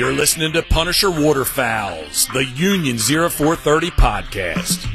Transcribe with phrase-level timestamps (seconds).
[0.00, 4.88] You're listening to Punisher Waterfowls, the Union 0430 podcast.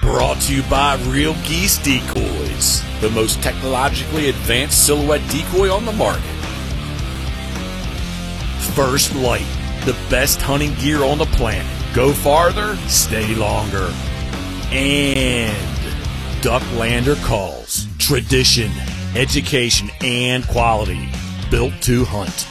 [0.00, 5.92] Brought to you by Real Geese Decoys, the most technologically advanced silhouette decoy on the
[5.92, 6.24] market.
[8.74, 9.46] First Lite,
[9.84, 11.64] the best hunting gear on the planet.
[11.94, 13.94] Go farther, stay longer.
[14.72, 15.56] And
[16.42, 18.72] Ducklander Calls, tradition,
[19.14, 21.08] education, and quality.
[21.48, 22.48] Built to hunt.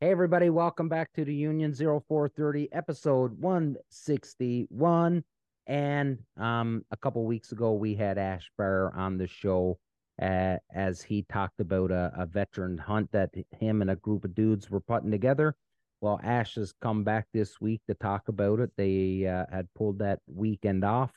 [0.00, 5.24] Hey, everybody, welcome back to the Union 0430, episode 161.
[5.66, 9.76] And um, a couple weeks ago, we had Ash Barr on the show
[10.22, 14.36] uh, as he talked about a, a veteran hunt that him and a group of
[14.36, 15.56] dudes were putting together.
[16.00, 18.70] Well, Ash has come back this week to talk about it.
[18.76, 21.10] They uh, had pulled that weekend off,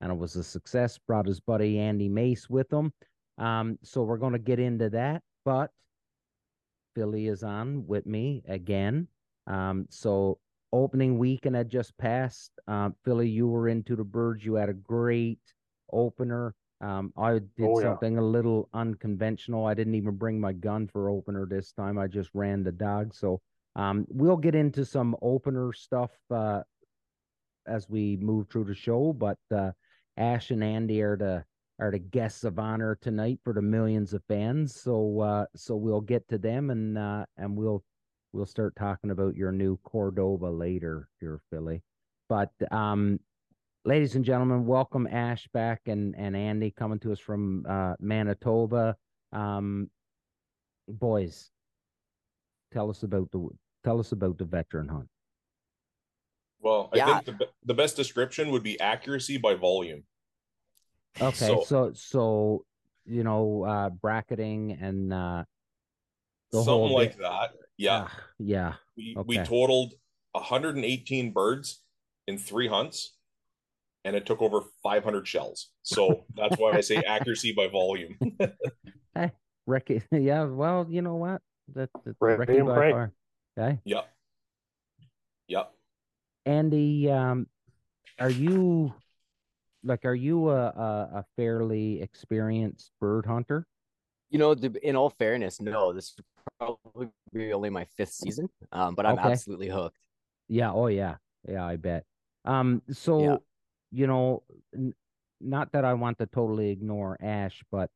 [0.00, 0.98] and it was a success.
[1.06, 2.92] Brought his buddy Andy Mace with him.
[3.38, 5.22] Um, so we're going to get into that.
[5.44, 5.70] But
[6.94, 9.08] Philly is on with me again.
[9.46, 10.38] Um, so
[10.72, 12.52] opening weekend had just passed.
[12.66, 14.44] Um, Philly, you were into the birds.
[14.44, 15.40] You had a great
[15.92, 16.54] opener.
[16.80, 17.86] Um, I did Oh, yeah.
[17.86, 19.66] something a little unconventional.
[19.66, 21.98] I didn't even bring my gun for opener this time.
[21.98, 23.14] I just ran the dog.
[23.14, 23.40] So
[23.76, 26.62] um, we'll get into some opener stuff uh,
[27.66, 29.12] as we move through the show.
[29.12, 29.72] But uh,
[30.16, 31.44] Ash and Andy are the
[31.78, 34.74] are the guests of honor tonight for the millions of fans.
[34.80, 37.82] So uh, so we'll get to them and uh, and we'll
[38.32, 41.82] we'll start talking about your new Cordova later, here, Philly.
[42.28, 43.18] But um,
[43.84, 48.96] ladies and gentlemen, welcome Ash back and and Andy coming to us from uh, Manitoba.
[49.32, 49.90] Um,
[50.88, 51.50] boys,
[52.72, 53.48] tell us about the
[53.82, 55.08] tell us about the veteran hunt.
[56.60, 57.20] Well, I Yeah.
[57.20, 60.04] think the, the best description would be accuracy by volume.
[61.20, 62.64] Okay, So- so so
[63.06, 65.44] you know uh bracketing and uh
[66.52, 67.50] the Something whole like that.
[67.76, 68.06] Yeah.
[68.08, 68.74] Ah, yeah.
[68.96, 69.94] we, we totaled
[70.32, 71.82] 118 birds
[72.28, 73.16] in three hunts
[74.04, 75.70] and it took over 500 shells.
[75.82, 78.16] So that's why I say accuracy by volume.
[79.16, 79.30] Hey,
[79.66, 81.40] Ricky, yeah, well, you know what?
[81.74, 82.92] That, that Right, Ricky and by right.
[82.92, 83.12] far.
[83.56, 83.80] Okay.
[83.84, 84.08] yep.
[85.48, 85.72] Yep.
[86.46, 87.46] Andy, um,
[88.18, 88.92] are you
[89.84, 93.66] like are you a, a, a fairly experienced bird hunter?
[94.30, 96.26] You know, to, in all fairness, no, this would
[96.58, 98.48] probably be only my fifth season.
[98.72, 99.30] Um, but I'm Okay.
[99.32, 99.98] absolutely hooked.
[100.48, 101.16] Yeah, oh yeah.
[101.48, 102.04] Yeah, I bet.
[102.44, 103.42] Um, so
[103.92, 104.42] you know,
[104.74, 104.94] n-
[105.40, 107.90] not that I want to totally ignore Ash, but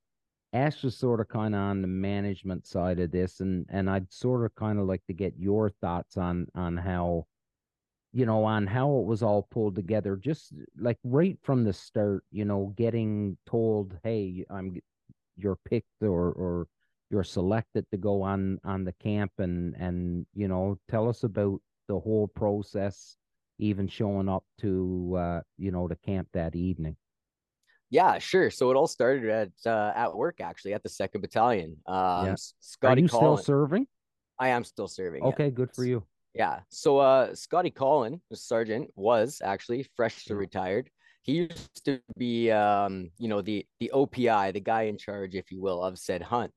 [0.53, 4.13] Ash is sort of kind of on the management side of this, and and I'd
[4.13, 7.27] sort of kind of like to get your thoughts on on how,
[8.19, 12.25] you know, on how it was all pulled together, just like right from the start,
[12.33, 14.77] you know, getting told, hey, I'm
[15.37, 16.67] you're picked or or
[17.11, 21.61] you're selected to go on on the camp, and and you know, tell us about
[21.87, 23.17] the whole process,
[23.61, 26.97] even showing up to uh, you know, the camp that evening.
[27.89, 28.51] Yeah, sure.
[28.51, 31.77] So it all started at uh, at work actually at the second battalion.
[31.87, 32.33] Um, Yeah.
[32.33, 33.37] S- Are Scotty you Collin.
[33.39, 33.87] still serving?
[34.41, 35.23] I am still serving.
[35.23, 35.29] yeah.
[35.29, 36.03] Okay, good for you.
[36.35, 36.61] Yeah.
[36.69, 40.41] So uh Scotty Collin, the sergeant, was actually freshly Yeah.
[40.41, 40.91] retired.
[41.23, 45.51] He used to be um, you know, the the OPI, the guy in charge, if
[45.51, 46.55] you will, of said hunt.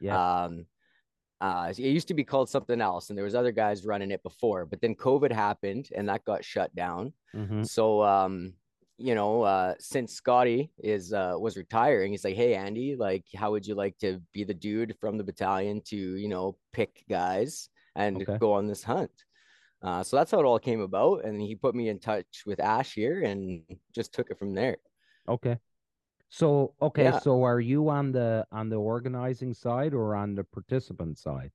[0.00, 0.44] Yeah.
[0.44, 0.66] Um
[1.40, 4.22] uh it used to be called something else, and there was other guys running it
[4.22, 7.12] before, but then COVID happened and that got shut down.
[7.34, 7.66] Mhm.
[7.68, 8.54] So um,
[8.98, 13.50] you know, uh since Scotty is uh was retiring, he's like, Hey Andy, like how
[13.50, 17.68] would you like to be the dude from the battalion to, you know, pick guys
[17.96, 18.38] and Okay.
[18.38, 19.12] go on this hunt?
[19.82, 21.24] Uh, so that's how it all came about.
[21.24, 23.62] And he put me in touch with Ash here and
[23.94, 24.78] just took it from there.
[25.28, 25.58] Okay.
[26.30, 27.18] So okay, Yeah.
[27.18, 31.52] so are you on the on the organizing side or on the participant side?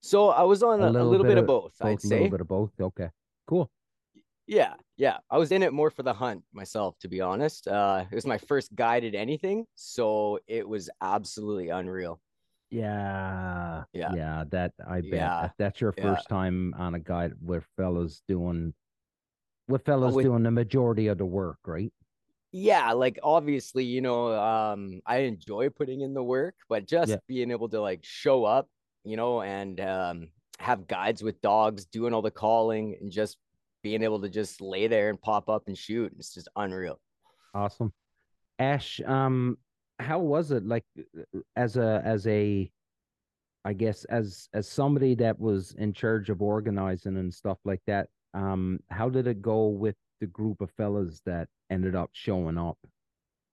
[0.00, 2.08] So I was on a, a little, bit, of both, both I'd say.
[2.08, 2.72] a little bit of both.
[2.78, 3.10] Okay.
[3.46, 3.70] Cool.
[4.46, 5.18] Yeah, yeah.
[5.30, 7.66] I was in it more for the hunt myself, to be honest.
[7.66, 12.20] Uh, it was my first guided anything, so it was absolutely unreal.
[12.74, 13.84] Yeah.
[13.92, 14.12] Yeah.
[14.14, 15.10] Yeah, that I bet.
[15.12, 16.02] Yeah, If that's your yeah.
[16.04, 18.74] first time on a guide with fellas doing
[19.68, 21.92] with fellas with- doing the majority of the work, right?
[22.52, 27.16] Yeah, like obviously, you know, um, I enjoy putting in the work, but just Yeah.
[27.26, 28.68] being able to like show up,
[29.04, 30.28] you know, and um,
[30.60, 33.38] have guides with dogs doing all the calling and just
[33.82, 37.00] being able to just lay there and pop up and shoot, it's just unreal.
[37.54, 37.92] Awesome.
[38.58, 39.58] Ash, um,
[39.98, 42.70] how was it like uh, as a as a
[43.64, 48.08] I guess as as somebody that was in charge of organizing and stuff like that,
[48.34, 52.78] um, how did it go with the group of fellas that ended up showing up?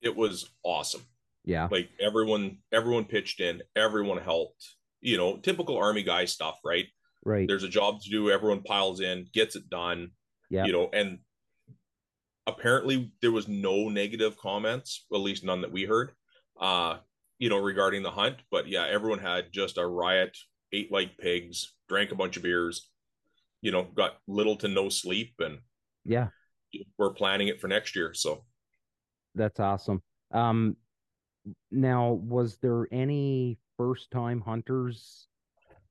[0.02, 1.04] It was awesome.
[1.46, 1.68] Yeah.
[1.72, 4.76] Like everyone, everyone pitched in, everyone helped.
[5.02, 6.86] You know, typical army guy stuff, right?
[7.24, 7.48] Right.
[7.48, 10.12] There's a job to do, everyone piles in, gets it done.
[10.50, 10.66] Yeah.
[10.66, 11.20] You know, and
[12.46, 16.12] apparently there was no negative comments, at least none that we heard.
[16.62, 16.98] Uh,
[17.40, 18.38] you know, regarding the hunt.
[18.52, 20.38] But yeah, everyone had just a riot,
[20.72, 22.90] ate like pigs, drank a bunch of beers,
[23.62, 25.58] you know, got little to no sleep, and
[26.06, 26.28] yeah,
[27.00, 28.14] we're planning it for next year.
[28.14, 28.46] So
[29.34, 30.04] that's awesome.
[30.32, 30.78] Um,
[31.72, 35.28] now, was there any first time hunters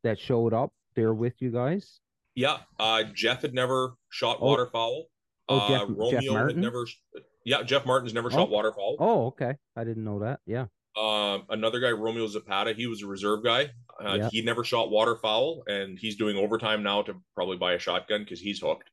[0.05, 1.99] that showed up there with you guys?
[2.37, 4.47] Yeah, uh, Jeff had never shot Oh.
[4.47, 5.07] waterfowl.
[5.49, 6.61] Oh, uh, Jeff- Jeff Romeo had Martin?
[6.61, 6.87] never.
[7.45, 8.31] Yeah, Jeff Martin's never Oh.
[8.37, 8.97] shot waterfowl.
[8.99, 9.55] Oh, okay.
[9.77, 10.41] I didn't know that.
[10.47, 10.67] Yeah.
[10.97, 13.71] Um, another guy, Romeo Zapata, he was a reserve guy.
[14.05, 14.29] Uh, Yeah.
[14.31, 18.41] He never shot waterfowl, and he's doing overtime now to probably buy a shotgun because
[18.41, 18.91] he's hooked.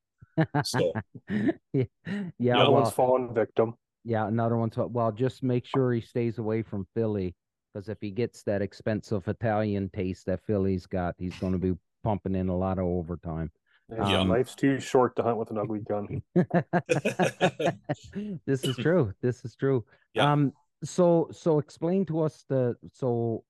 [0.64, 0.94] So
[1.30, 1.84] yeah.
[2.04, 2.24] Yeah.
[2.38, 3.74] the well, one's fallen victim.
[4.04, 4.28] yeah.
[4.28, 7.36] Another one's well, just make sure he stays away from Philly
[7.74, 11.74] because if he gets that expensive Italian taste that Philly's got, he's going to be
[12.04, 13.52] pumping in a lot of overtime.
[13.90, 14.20] Yeah.
[14.20, 16.22] Um, Life's too short to hunt with an ugly gun.
[18.46, 19.14] this is true.
[19.22, 19.86] This is true.
[20.14, 20.32] Yeah.
[20.32, 20.54] Um.
[20.84, 23.44] So so explain to us the so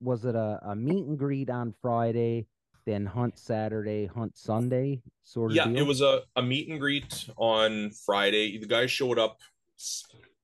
[0.00, 2.46] was it a, a meet and greet on Friday,
[2.86, 5.78] then hunt Saturday, hunt Sunday sort of yeah, deal?
[5.78, 8.58] it was a, a meet and greet on Friday.
[8.58, 9.38] The guys showed up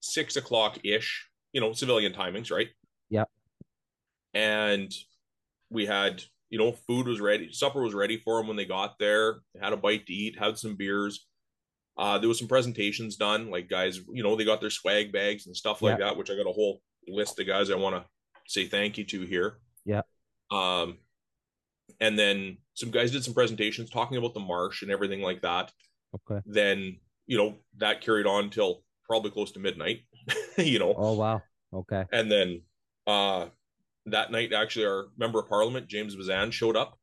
[0.00, 2.68] six o'clock ish, you know, civilian timings, right?
[3.10, 3.28] Yep.
[4.34, 4.92] And
[5.70, 8.98] we had, you know, food was ready, supper was ready for them when they got
[8.98, 9.36] there.
[9.54, 11.26] They had a bite to eat, had some beers.
[11.96, 15.46] Uh, there was some presentations done, like guys, you know, they got their swag bags
[15.46, 18.04] and stuff like that, which I got a whole list of guys I want to
[18.46, 19.58] say thank you to here.
[19.84, 20.02] Yeah.
[20.50, 20.98] Um,
[22.00, 25.72] and then some guys did some presentations talking about the marsh and everything like that.
[26.14, 26.40] Okay.
[26.46, 30.02] Then you know that carried on till probably close to midnight.
[30.56, 31.42] you know, Oh wow.
[31.74, 32.04] Okay.
[32.12, 32.62] and then
[33.06, 33.46] uh
[34.10, 36.99] that night actually our member of parliament James Bezan showed up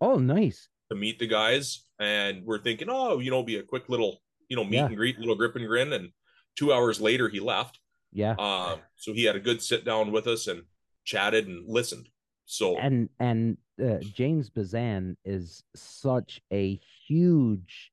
[0.00, 0.68] Oh nice.
[0.90, 4.56] to meet the guys, and we're thinking, oh, you know, be a quick little you
[4.56, 4.86] know meet Yeah.
[4.86, 6.10] and greet, little grip and grin, and
[6.56, 7.78] two hours later he left.
[8.12, 8.34] Yeah.
[8.38, 10.62] Um, so he had a good sit down with us and
[11.04, 12.08] chatted and listened.
[12.46, 17.92] So and and uh, James Bezan is such a huge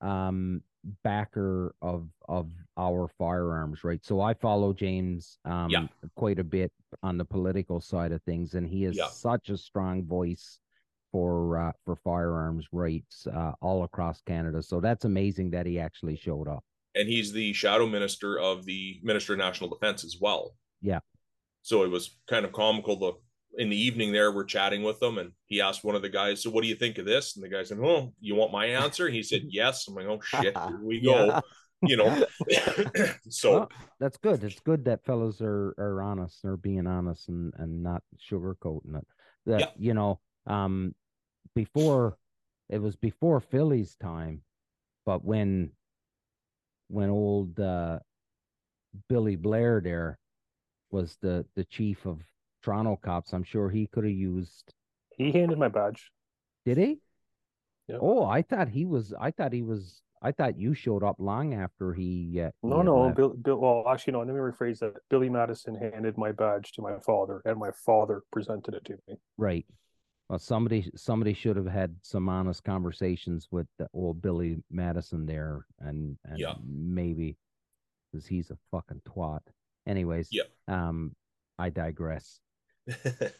[0.00, 0.62] um
[1.02, 5.86] backer of of our firearms right so i follow james um Yeah.
[6.14, 6.70] quite a bit
[7.02, 9.06] on the political side of things and he is Yeah.
[9.08, 10.58] such a strong voice
[11.10, 16.16] for uh for firearms rights uh all across canada so that's amazing that he actually
[16.16, 16.62] showed up
[16.94, 20.54] and he's the shadow minister of the Minister of National Defense as well.
[20.80, 21.00] Yeah.
[21.62, 22.94] So it was kind of comical.
[22.96, 23.12] The
[23.58, 26.42] in the evening there, we're chatting with them, and he asked one of the guys,
[26.42, 28.66] "So what do you think of this?" And the guy said, "Oh, you want my
[28.66, 31.40] answer?" He said, "Yes." I'm like, "Oh shit, here we go." Yeah.
[31.82, 32.26] You know.
[33.28, 33.68] so Well,
[34.00, 38.02] that's good it's good that fellows are are honest they're being honest and and not
[38.30, 39.06] sugarcoating it
[39.46, 39.66] that Yeah.
[39.76, 40.94] you know um
[41.54, 42.16] before
[42.70, 44.42] it was before philly's time
[45.04, 45.72] but when
[46.88, 47.98] when old uh
[49.08, 50.18] billy blair there
[50.90, 52.22] was the the chief of
[52.64, 54.72] toronto cops i'm sure he could have used
[55.16, 56.10] He handed my badge.
[56.64, 57.00] did he
[57.88, 57.98] Yep.
[58.02, 61.52] oh i thought he was i thought he was i thought you showed up long
[61.52, 63.12] after he uh, No, had no.
[63.14, 63.56] Bill, Bill.
[63.58, 64.20] Well, actually, no.
[64.20, 64.94] Let me rephrase that.
[65.10, 69.16] Billy Madison handed my badge to my father, and my father presented it to me.
[69.36, 69.66] Right.
[70.30, 75.66] Well, somebody somebody should have had some honest conversations with the old Billy Madison there,
[75.80, 76.54] and and Yeah.
[76.66, 77.36] maybe
[78.10, 79.40] because he's a fucking twat.
[79.86, 80.44] Anyways, Yeah.
[80.68, 81.14] Um,
[81.58, 82.40] I digress.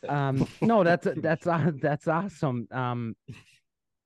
[0.09, 1.45] Um, no, that's that's
[1.81, 2.69] that's awesome.
[2.71, 3.17] Um,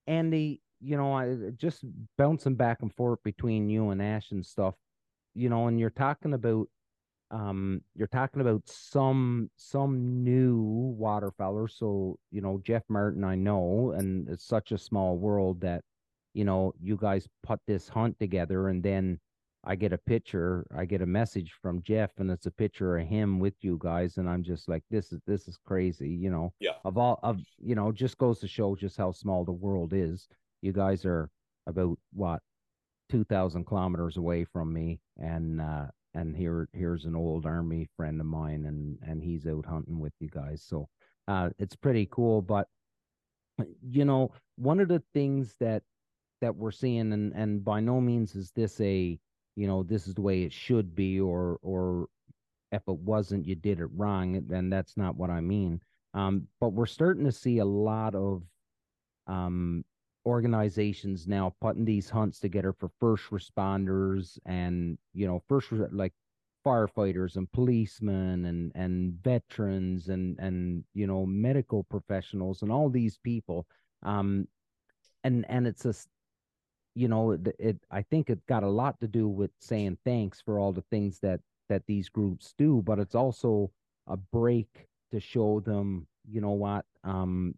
[0.07, 1.85] Andy, you know, I just
[2.17, 4.75] bouncing back and forth between you and Ash and stuff,
[5.35, 6.69] you know, and you're talking about
[7.31, 13.93] um you're talking about some some new waterfowler so you know jeff martin i know
[13.97, 15.83] and it's such a small world that
[16.33, 19.19] you know you guys put this hunt together and then
[19.69, 23.07] i get a picture i get a message from jeff and it's a picture of
[23.07, 26.53] him with you guys and i'm just like this is this is crazy you know
[26.59, 26.73] Yeah.
[26.85, 30.27] of all of you know just goes to show just how small the world is
[30.63, 31.31] you guys are
[31.67, 32.41] about what
[33.11, 38.27] 2000 kilometers away from me and uh and here here's an old army friend of
[38.27, 40.89] mine and and he's out hunting with you guys so
[41.29, 42.67] uh it's pretty cool but
[43.91, 45.83] you know one of the things that
[46.41, 49.19] that we're seeing and and by no means is this a
[49.59, 52.07] you know this is the way it should be or or
[52.71, 55.81] if it wasn't you did it wrong and that's not what i mean.
[56.15, 58.43] Um but we're starting to see a lot of
[59.27, 59.85] um
[60.25, 66.13] organizations now putting these hunts together for first responders and you know first like
[66.65, 73.19] firefighters and policemen and and veterans and and you know medical professionals and all these
[73.19, 73.67] people.
[74.05, 74.47] Um
[75.25, 75.95] and and it's a
[76.99, 80.41] you know it, it i think it got a lot to do with saying thanks
[80.41, 83.71] for all the things that that these groups do but it's also
[84.09, 87.55] a break to show them you know what um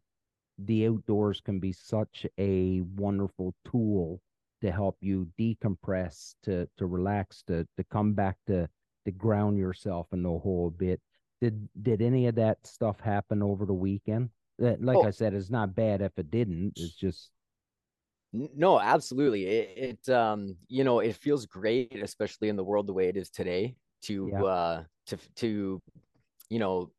[0.58, 4.20] the outdoors can be such a wonderful tool
[4.60, 8.68] to help you decompress to to relax to to come back to
[9.06, 11.00] to ground yourself in the whole bit
[11.40, 14.28] did did any of that stuff happen over the weekend
[14.58, 15.06] like Oh.
[15.06, 17.30] i said it's not bad if it didn't it's just
[18.32, 19.46] No, absolutely.
[19.46, 23.16] It, it um, you know, it feels great, especially in the world the way it
[23.16, 24.42] is today, to Yeah.
[24.44, 25.82] uh to to
[26.50, 26.92] you know,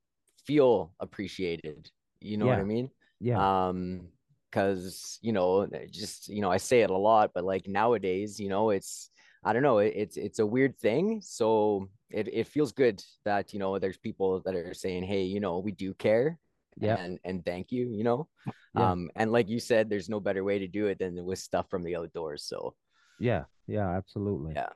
[0.46, 1.92] feel appreciated.
[2.22, 2.92] You know what I mean?
[3.20, 4.12] yeah Um,
[4.52, 8.50] because you know, just you know, I say it a lot, but like nowadays, you
[8.50, 9.10] know, it's
[9.44, 11.22] I don't know, it, it's it's a weird thing.
[11.22, 15.40] So it it feels good that, you know, there's people that are saying, hey, you
[15.40, 16.40] know, we do care
[16.78, 18.28] yeah and and thank you, you know.
[18.76, 18.92] Yeah.
[18.92, 21.70] Um, and like you said, there's no better way to do it than with stuff
[21.70, 22.46] from the outdoors.
[22.46, 22.76] So
[23.22, 24.70] yeah yeah absolutely Yeah.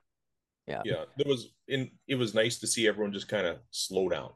[0.67, 4.07] yeah, yeah there was in it was nice to see everyone just kind of slow
[4.07, 4.29] down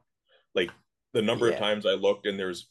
[0.54, 0.70] like
[1.14, 2.68] the number of times i looked and there's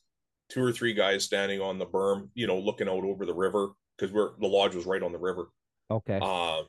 [0.50, 3.70] two or three guys standing on the berm you know looking out over the river
[3.98, 5.48] because we're the lodge was right on the river
[5.90, 6.66] okay um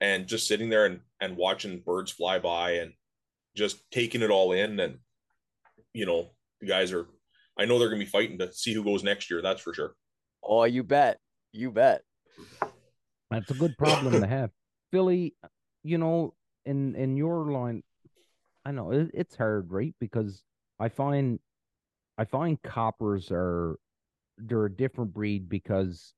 [0.00, 2.92] and just sitting there and and watching birds fly by and
[3.54, 4.98] just taking it all in and
[5.94, 7.06] you know the guys are
[7.58, 9.94] i know they're gonna be fighting to see who goes next year that's for sure
[10.42, 11.18] Oh, you bet.
[11.52, 12.02] You bet.
[13.30, 14.50] That's a good problem to have.
[14.92, 15.34] Philly,
[15.82, 16.34] you know,
[16.64, 17.82] in in your line,
[18.64, 19.94] I know it, it's hard, right?
[20.00, 20.42] Because
[20.78, 21.38] I find
[22.16, 23.76] I find coppers are
[24.38, 26.14] they're a different breed because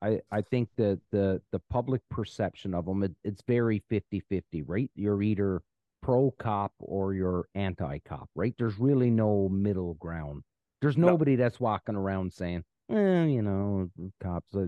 [0.00, 4.90] I I think that the the public perception of them it, it's very 50-50, right?
[4.94, 5.60] You're either
[6.02, 8.54] pro cop or you're anti cop, right?
[8.58, 10.44] There's really no middle ground.
[10.80, 11.08] There's No.
[11.08, 14.66] nobody that's walking around saying, eh, you know, cops, uh,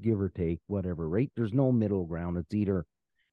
[0.00, 1.30] give or take, whatever, right?
[1.36, 2.36] There's no middle ground.
[2.38, 2.86] It's either,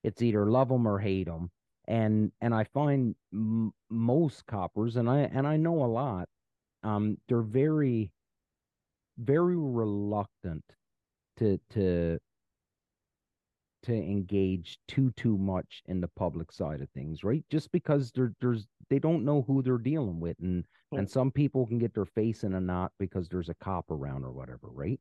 [0.04, 1.52] it's either love them or hate them.
[1.88, 6.30] And, and I find m- most coppers, and I, and I know a lot,
[6.84, 8.12] um, they're very,
[9.18, 10.64] very reluctant
[11.38, 12.20] to, to,
[13.86, 17.44] to engage too too much in the public side of things, right?
[17.50, 21.00] Just because there there's they don't know who they're dealing with, and Yeah.
[21.00, 24.24] and some people can get their face in a knot because there's a cop around
[24.24, 25.00] or whatever, right?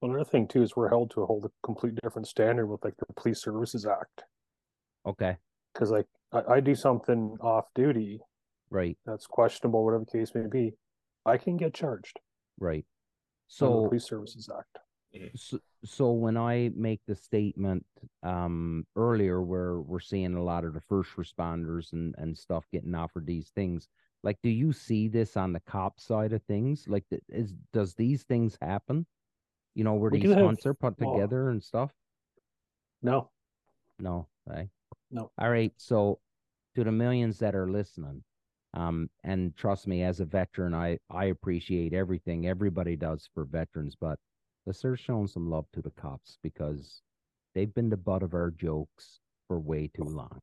[0.00, 2.96] Well, another thing too is we're held to a whole complete different standard with like
[2.96, 4.24] the Police Services Act.
[5.06, 5.36] Okay,
[5.72, 8.20] Because like I, I do something off duty
[8.70, 10.74] right, that's questionable, whatever the case may be,
[11.26, 12.18] I can get charged
[12.58, 12.84] right.
[13.60, 14.78] under the So Police Services Act.
[15.36, 17.84] so, so when I make the statement
[18.22, 22.94] um earlier where we're seeing a lot of the first responders and and stuff getting
[22.94, 23.88] offered these things,
[24.22, 26.86] like do you see this on the cop side of things?
[26.88, 29.06] Like is does these things happen?
[29.74, 31.14] You know, where We these hunts are put oh.
[31.14, 31.92] together and stuff?
[33.02, 33.30] No,
[33.98, 34.68] No, right?
[35.10, 35.30] No.
[35.38, 35.72] All right.
[35.76, 36.20] So
[36.76, 38.22] to the millions that are listening,
[38.74, 43.96] um, and trust me, as a veteran, I I appreciate everything everybody does for veterans,
[44.00, 44.18] but
[44.66, 47.02] let's start showing some love to the cops because
[47.54, 50.38] they've been the butt of our jokes for way too long.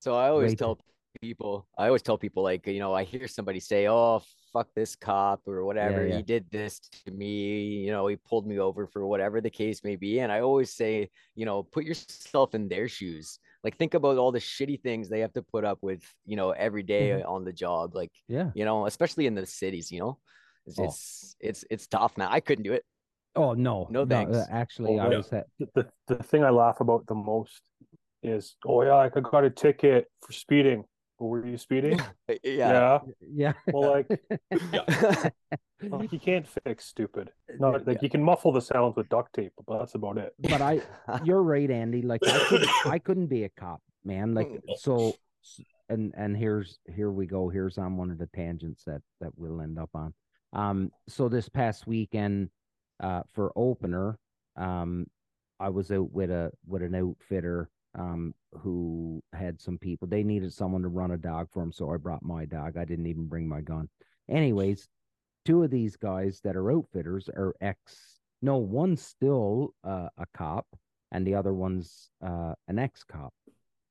[0.00, 0.58] So I always Right.
[0.58, 0.78] tell
[1.20, 4.20] people, I always tell people like, you know, I hear somebody say, "Oh,
[4.52, 6.04] fuck this cop" or whatever.
[6.04, 6.16] yeah.
[6.16, 9.84] He did this to me, you know, he pulled me over for whatever the case
[9.84, 10.18] may be.
[10.20, 13.38] And I always say, you know, put yourself in their shoes.
[13.62, 16.50] Like think about all the shitty things they have to put up with, you know,
[16.50, 17.28] every day Mhm.
[17.28, 17.94] on the job.
[17.94, 18.50] Like, Yeah.
[18.54, 20.18] you know, especially in the cities, you know.
[20.66, 20.84] It's Oh.
[20.84, 22.28] it's it's, it's tough, man.
[22.30, 22.84] I couldn't do it.
[23.34, 24.36] Oh no, No thanks.
[24.36, 27.60] uh, actually, Oh, I was at the, the the thing I laugh about the most
[28.22, 30.84] is, oh yeah, I got a ticket for speeding.
[31.18, 32.00] Were you speeding?
[32.42, 32.98] Yeah.
[33.20, 33.52] yeah.
[33.72, 34.08] Well, like,
[34.72, 35.30] Yeah.
[35.88, 37.30] well, you can't fix stupid.
[37.58, 40.34] Not like you can muffle the sounds with duct tape, but that's about it.
[40.38, 40.80] but I
[41.24, 42.02] you're right, Andy.
[42.02, 44.34] Like I couldn't, I couldn't be a cop, man.
[44.34, 44.60] Like Mm.
[44.76, 45.14] so,
[45.88, 47.48] and and here's here we go.
[47.48, 50.14] Here's on one of the tangents that that we'll end up on.
[50.52, 52.50] Um, so this past weekend,
[53.00, 54.18] uh, for opener,
[54.56, 55.06] um,
[55.58, 60.08] I was out with a with an outfitter, um, who had some people.
[60.08, 62.76] They needed someone to run a dog for them, so I brought my dog.
[62.76, 63.88] I didn't even bring my gun.
[64.28, 64.88] Anyways,
[65.44, 68.20] two of these guys that are outfitters are ex.
[68.40, 70.66] No, one's still uh, a cop,
[71.12, 73.32] and the other one's uh, an ex cop.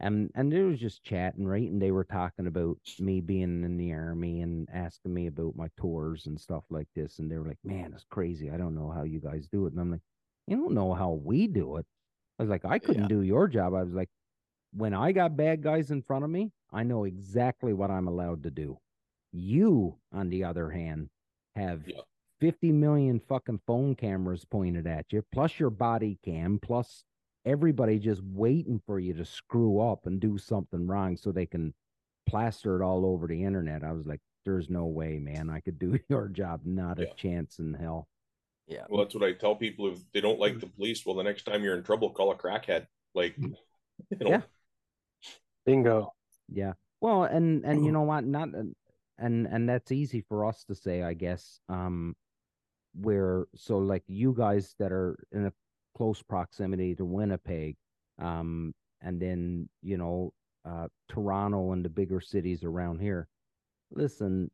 [0.01, 1.69] And and they was just chatting, right?
[1.69, 5.69] And they were talking about me being in the army and asking me about my
[5.77, 7.19] tours and stuff like this.
[7.19, 8.51] And they were like, "Man, it's crazy.
[8.51, 10.01] I don't know how you guys do it." And I'm like,
[10.47, 11.87] "You don't know how we do it."
[12.39, 13.09] I was like, "I couldn't Yeah.
[13.09, 14.09] do your job." I was like,
[14.73, 18.43] when I got bad guys in front of me, I know exactly what I'm allowed
[18.43, 18.79] to do.
[19.31, 21.09] You, on the other hand,
[21.55, 22.01] have Yeah.
[22.39, 27.05] 50 million fucking phone cameras pointed at you, plus your body cam, plus
[27.45, 31.73] everybody just waiting for you to screw up and do something wrong so they can
[32.27, 33.83] plaster it all over the internet.
[33.83, 35.49] I was like, there's no way, man.
[35.49, 36.61] I could do your job.
[36.65, 38.07] Not a chance in hell.
[38.67, 38.85] Yeah.
[38.89, 39.91] Well, that's what I tell people.
[39.91, 40.75] If they don't like the mm.
[40.75, 42.87] police, well, the next time you're in trouble, call a crackhead.
[43.13, 43.53] Like, mm.
[44.09, 44.41] you know, Yeah.
[45.65, 46.13] Bingo.
[46.49, 46.73] Yeah.
[47.01, 47.93] Well, and and you mm.
[47.93, 48.23] know what?
[48.23, 48.49] Not
[49.17, 51.59] and and that's easy for us to say, I guess.
[51.69, 52.15] Um,
[52.93, 55.53] where so like you guys that are in a
[56.01, 57.75] close proximity to Winnipeg,
[58.17, 60.33] um, and then you know,
[60.67, 63.27] uh, Toronto and the bigger cities around here.
[63.91, 64.49] Listen,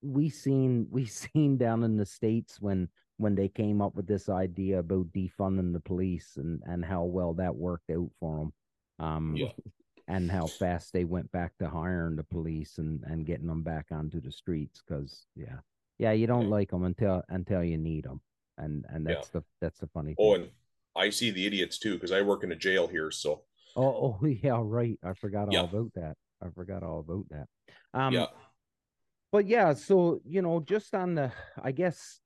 [0.00, 4.28] we seen we seen down in the states when when they came up with this
[4.28, 8.52] idea about defunding the police and and how well that worked out for them.
[9.04, 9.50] Um, Yeah.
[10.06, 13.86] and how fast they went back to hiring the police and and getting them back
[13.90, 15.58] onto the streets because yeah
[15.98, 16.58] yeah you don't Yeah.
[16.58, 18.20] like them until until you need them
[18.58, 19.14] and and Yeah.
[19.14, 20.42] that's the that's the funny oh, thing.
[20.42, 20.50] and
[20.96, 23.10] I see the idiots too because I work in a jail here.
[23.10, 23.42] So,
[23.76, 25.60] oh oh yeah right i forgot Yeah.
[25.60, 27.46] all about that i forgot all about that
[27.94, 28.26] um yeah,
[29.30, 31.30] but yeah so you know just on the
[31.62, 32.20] i guess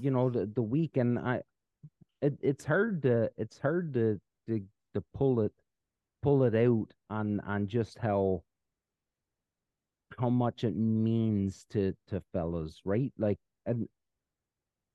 [0.00, 1.40] you know the the week, and i
[2.20, 4.60] it, it's hard to it's hard to to
[4.94, 5.52] to pull it
[6.22, 8.42] pull it out on on just how
[10.18, 13.88] how much it means to to fellas right like and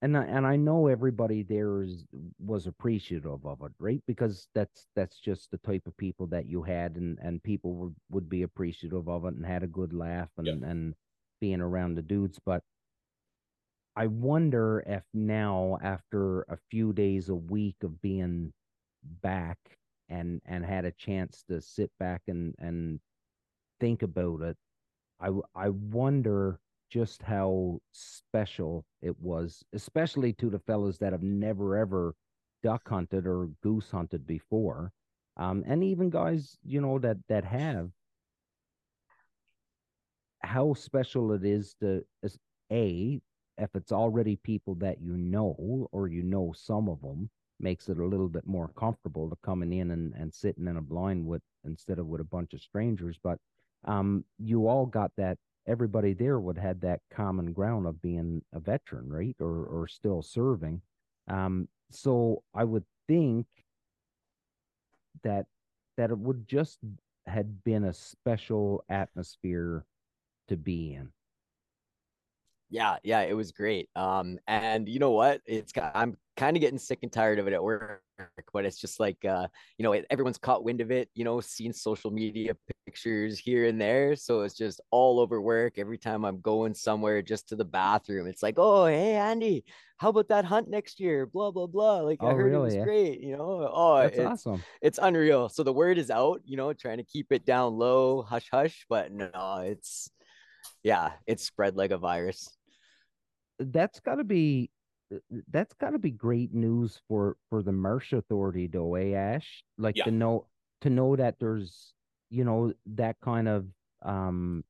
[0.02, 2.06] and I, and I know everybody there is
[2.40, 4.02] was appreciative of it, right?
[4.08, 7.96] Because that's that's just the type of people that you had, and and people would
[8.10, 10.64] would be appreciative of it and had a good laugh and Yeah.
[10.64, 10.96] and
[11.42, 12.40] being around the dudes.
[12.46, 12.64] But
[13.96, 18.54] I wonder if now, after a few days a week of being
[19.04, 19.78] back
[20.08, 23.00] and and had a chance to sit back and and
[23.80, 24.58] think about it,
[25.20, 31.78] I I wonder just how special it was, especially to the fellas that have never
[31.78, 32.16] ever
[32.64, 34.92] duck hunted or goose hunted before,
[35.38, 37.92] um, and even guys you know that that have.
[40.42, 42.04] How special it is to
[42.72, 43.20] a
[43.58, 47.98] if it's already people that you know or you know some of them makes it
[47.98, 51.42] a little bit more comfortable to coming in and, and sitting in a blind with
[51.66, 53.38] instead of with a bunch of strangers but
[53.86, 55.38] um you all got that
[55.70, 60.22] everybody there would had that common ground of being a veteran right or or still
[60.22, 60.82] serving.
[61.28, 63.48] Um so i would think
[65.24, 65.46] that
[65.98, 66.78] that it would just
[67.26, 69.86] had been a special atmosphere
[70.48, 71.10] to be in
[72.72, 73.90] Yeah, yeah, it was great.
[73.96, 75.42] Um, and you know what?
[75.46, 78.04] It's got, I'm kind of getting sick and tired of it at work,
[78.54, 79.48] but it's just like, uh,
[79.80, 82.56] you know, everyone's caught wind of it, you know, seen social media
[82.86, 84.16] pictures here and there.
[84.16, 85.80] So it's just all over work.
[85.80, 89.66] Every time I'm going somewhere just to the bathroom, it's like, oh, hey, Andy,
[89.98, 91.26] how about that hunt next year?
[91.26, 92.02] Blah, blah, blah.
[92.02, 92.86] Like, I Oh, heard it was really?
[92.86, 93.68] great, you know?
[93.74, 95.50] Oh, that's it's, awesome it's unreal.
[95.50, 98.86] So the word is out, you know, trying to keep it down low, hush, hush,
[98.88, 100.12] but no, it's,
[100.84, 102.56] yeah, it's spread like a virus.
[103.60, 104.72] That's got to be
[105.52, 109.64] that's got to be great news for for the Marsh Authority, though, eh, Ash?
[109.78, 110.04] Like Yeah.
[110.04, 110.48] to know
[110.82, 111.94] to know that there's
[112.30, 113.68] you know that kind of
[114.04, 114.64] um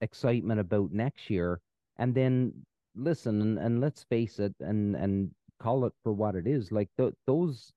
[0.00, 1.60] excitement about next year,
[1.96, 6.46] and then listen and, and let's face it, and and call it for what it
[6.46, 6.72] is.
[6.72, 7.72] Like th- those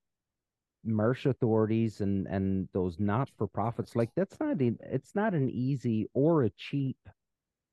[0.84, 5.50] Marsh authorities and and those not for profits, like that's not e- it's not an
[5.50, 6.98] easy or a cheap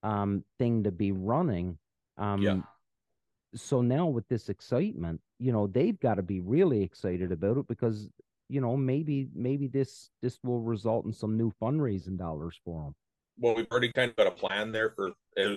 [0.03, 1.79] um thing to be running.
[2.19, 2.63] Um, Yeah.
[3.55, 7.69] So now with this excitement, you know, they've got to be really excited about it
[7.69, 8.11] because,
[8.49, 12.95] you know, maybe maybe this this will result in some new fundraising dollars for them.
[13.39, 15.13] well, we've already kind of got a plan there for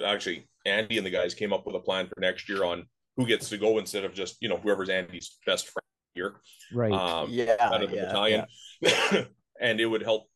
[0.05, 2.85] actually Andy and the guys came up with a plan for next year on
[3.17, 6.35] who gets to go instead of just you know whoever's Andy's best friend here.
[6.73, 6.91] Right.
[6.91, 8.45] Um, yeah, out of the yeah, battalion,
[9.61, 10.27] and it would help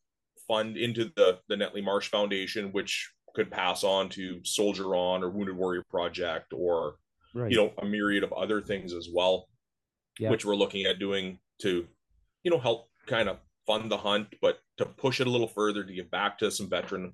[0.47, 5.29] fund into the the Netley Marsh Foundation, which could pass on to Soldier On or
[5.29, 6.95] Wounded Warrior Project or
[7.35, 7.51] right.
[7.51, 9.47] you know a myriad of other things as well,
[10.19, 10.31] Yeah.
[10.31, 11.87] which we're looking at doing to
[12.43, 15.83] you know help kind of fund the hunt, but to push it a little further
[15.83, 17.13] to give back to some veteran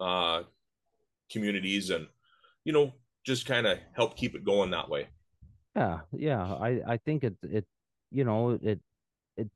[0.00, 0.42] uh,
[1.30, 2.06] communities and
[2.64, 2.92] you know
[3.24, 5.06] just kind of help keep it going that way.
[5.76, 6.42] Yeah, yeah.
[6.42, 7.66] I I think it it
[8.10, 8.80] you know it
[9.36, 9.48] it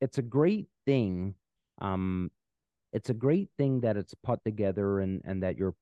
[0.00, 1.34] it's a great thing.
[1.80, 2.30] Um,
[2.92, 5.74] it's a great thing that it's put together and and that you're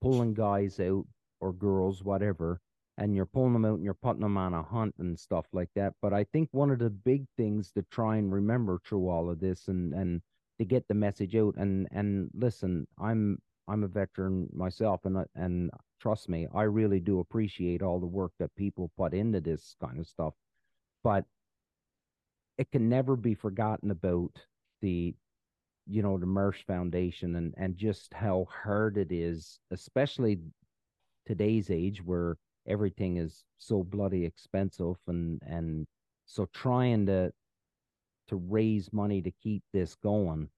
[0.00, 1.06] pulling guys out
[1.40, 2.60] or girls, whatever,
[3.00, 5.70] and you're pulling them out and you're putting them on a hunt and stuff like
[5.74, 5.94] that.
[6.00, 9.40] But I think one of the big things to try and remember through all of
[9.40, 10.22] this and and
[10.58, 15.70] to get the message out and and listen i'm i'm a veteran myself and and
[15.98, 19.98] trust me i really do appreciate all the work that people put into this kind
[19.98, 20.34] of stuff
[21.02, 21.24] but
[22.58, 24.32] it can never be forgotten about
[24.82, 25.14] the
[25.86, 30.38] you know the Marsh Foundation and and just how hard it is, especially
[31.26, 32.36] today's age where
[32.70, 35.86] everything is so bloody expensive and and
[36.26, 37.30] so trying to
[38.28, 40.48] to raise money to keep this going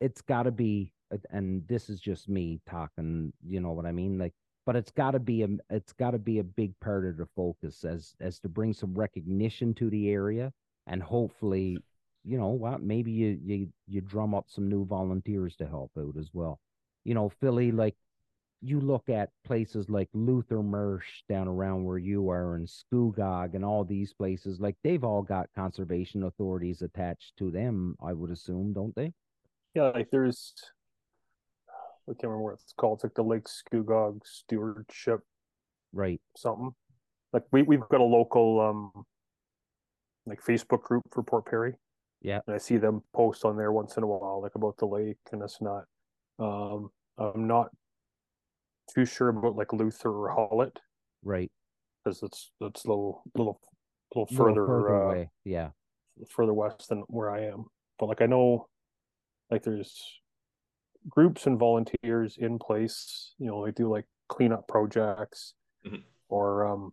[0.00, 0.92] it's got to be
[1.30, 4.18] and this is just me talking you know what i mean?
[4.18, 4.32] Like
[4.64, 7.26] but it's got to be a it's got to be a big part of the
[7.36, 10.52] focus as as to bring some recognition to the area
[10.86, 11.78] and hopefully
[12.24, 16.14] you know what maybe you you you drum up some new volunteers to help out
[16.18, 16.60] as well.
[17.04, 17.96] You know philly like
[18.64, 23.64] you look at places like luther marsh down around where you are and Scugog and
[23.64, 28.72] all these places like they've all got conservation authorities attached to them i would assume
[28.72, 29.12] don't they
[29.74, 30.54] Yeah, like there's
[32.08, 32.98] I can't remember what it's called.
[32.98, 35.20] It's like the Lake Scugog Stewardship
[35.92, 36.74] right something.
[37.32, 39.04] Like we we've got a local um
[40.26, 41.74] like Facebook group for Port Perry.
[42.20, 42.40] Yeah.
[42.46, 45.16] And I see them post on there once in a while, like about the lake
[45.32, 45.84] and and that.
[46.38, 47.70] Um I'm not
[48.94, 50.76] too sure about like Luther or Hullett
[51.22, 51.50] right
[52.04, 53.60] because it's it's a little little
[54.14, 55.70] little Little further, further uh, away yeah
[56.28, 57.64] further west than where I am.
[57.98, 58.68] But like I know
[59.50, 60.20] like there's
[61.08, 65.54] groups and volunteers in place, you know, they do like cleanup projects
[65.86, 66.02] Mhm.
[66.28, 66.92] or um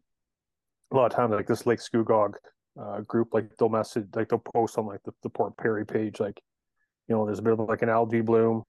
[0.91, 2.33] a lot of times like this Lake Scugog
[2.79, 6.19] uh group like they'll message like they'll post on like the, the Port Perry page
[6.19, 6.39] like
[7.07, 8.63] you know there's a bit of like an algae bloom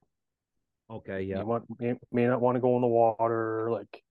[0.90, 4.02] okay you yeah want may, may not want to go in the water like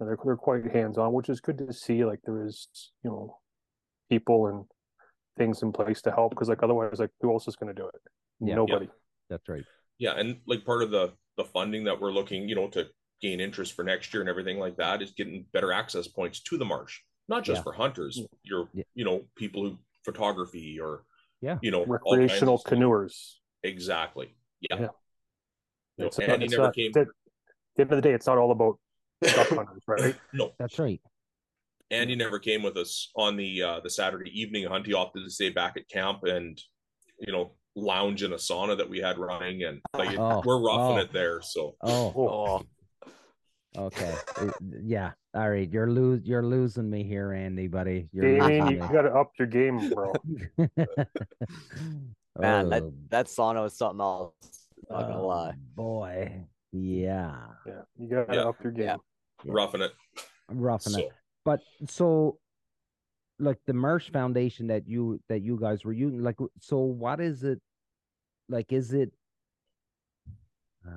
[0.00, 2.68] they're they're quite hands on which is good to see like there is
[3.02, 3.38] you know
[4.10, 4.64] people and
[5.36, 7.86] things in place to help because like otherwise like who else is going to do
[7.88, 8.00] it
[8.40, 8.54] Yeah.
[8.56, 8.88] nobody
[9.28, 9.64] that's right
[9.98, 12.86] yeah and like part of the the funding that we're looking you know to
[13.20, 16.56] gain interest for next year and everything like that is getting better access points to
[16.58, 17.62] the marsh not just Yeah.
[17.62, 18.26] for hunters mm.
[18.42, 18.84] your Yeah.
[18.94, 21.04] you know people who photography or
[21.40, 21.58] Yeah.
[21.62, 22.72] you know all kinds of recreational stuff.
[22.72, 24.88] canoers exactly yeah,
[25.96, 26.02] Yeah.
[26.02, 26.92] You know, It's not- Andy it's never not- came at
[27.76, 28.78] the end of the day it's not all about
[29.22, 30.14] duck hunters right?
[30.32, 30.52] No.
[30.58, 31.00] That's right.
[31.90, 34.86] Andy never came with us on the uh the Saturday evening hunt.
[34.86, 36.60] He opted to stay back at camp and
[37.18, 40.98] you know lounge in a sauna that we had running, and like Oh, we're roughing
[40.98, 41.02] oh.
[41.02, 41.40] it there.
[41.42, 41.76] So.
[41.82, 42.12] Oh.
[42.16, 42.62] Oh,
[43.76, 44.14] Oh, okay
[44.84, 45.12] yeah.
[45.34, 45.68] All right.
[45.70, 48.08] You're lose you're losing me here andy buddy.
[48.12, 50.12] You're Damien, losing you gotta up your game bro.
[52.38, 54.32] Man, that Oh, that sauna was something else.
[54.90, 55.54] Not gonna oh, lie.
[55.74, 58.42] boy yeah yeah you gotta Yeah.
[58.48, 58.96] up your game Yeah.
[59.44, 59.52] Yeah.
[59.52, 59.92] roughing it.
[60.48, 61.12] I'm roughing So it
[61.44, 62.38] but so
[63.38, 67.44] like the Marsh Foundation that you that you guys were using like so what is
[67.44, 67.60] it
[68.48, 69.12] like is it
[70.86, 70.90] uh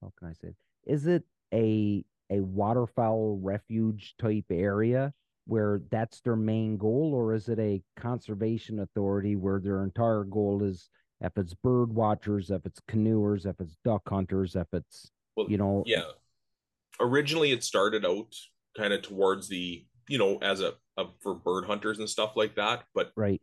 [0.00, 0.56] how can I say it?
[0.86, 5.12] Is it a a waterfowl refuge type area
[5.46, 10.62] where that's their main goal or is it a conservation authority where their entire goal
[10.62, 15.46] is if it's bird watchers if it's canoers if it's duck hunters if it's well,
[15.48, 16.02] you know yeah.
[17.00, 18.34] Originally, it started out
[18.76, 22.56] kind of towards the you know as a, a for bird hunters and stuff like
[22.56, 23.40] that, but right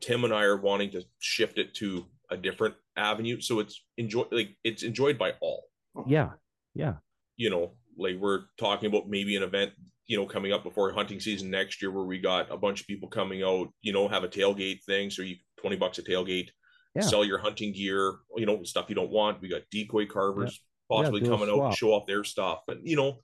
[0.00, 4.24] Tim and I are wanting to shift it to a different avenue, so it's enjoy
[4.30, 5.64] like it's enjoyed by all.
[6.06, 6.30] yeah
[6.74, 6.96] yeah
[7.38, 9.72] you know, like we're talking about maybe an event,
[10.06, 12.86] you know, coming up before hunting season next year where we got a bunch of
[12.86, 15.08] people coming out, you know, have a tailgate thing.
[15.08, 16.50] So you 20 bucks a tailgate,
[16.98, 17.08] Yeah.
[17.08, 19.40] sell your hunting gear, you know, stuff you don't want.
[19.40, 22.86] We got decoy carvers Yeah, possibly do a coming out show off their stuff and,
[22.86, 23.18] you know,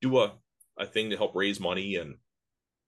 [0.00, 0.32] do a,
[0.78, 1.96] a thing to help raise money.
[1.96, 2.16] And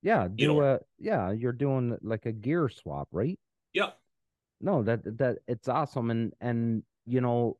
[0.03, 0.61] Yeah, you know.
[0.63, 3.39] a yeah, you're doing like a gear swap, right?
[3.73, 3.91] yeah,
[4.61, 7.59] No, that that it's awesome and and you know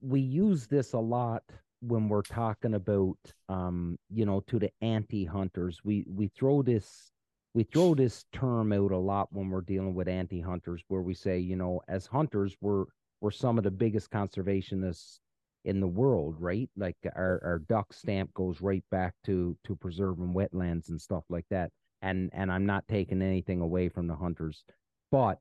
[0.00, 1.42] we use this a lot
[1.80, 5.80] when we're talking about um you know to the anti-hunters.
[5.84, 7.10] We we throw this
[7.56, 11.38] we throw this term out a lot when we're dealing with anti-hunters where we say,
[11.38, 12.84] you know, as hunters we're
[13.22, 15.20] we're some of the biggest conservationists
[15.64, 16.68] in the world, right?
[16.76, 21.46] Like our, our duck stamp goes right back to to preserving wetlands and stuff like
[21.48, 21.70] that.
[22.02, 24.62] And and I'm not taking anything away from the hunters,
[25.10, 25.38] but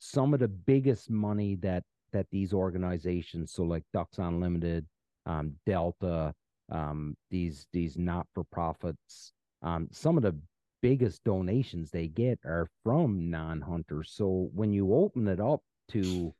[0.00, 4.86] some of the biggest money that that these organizations, so like Ducks Unlimited,
[5.24, 6.34] um, Delta,
[6.72, 10.36] um, these these not for profits, um, some of the
[10.82, 14.12] biggest donations they get are from non-hunters.
[14.12, 16.34] So when you open it up to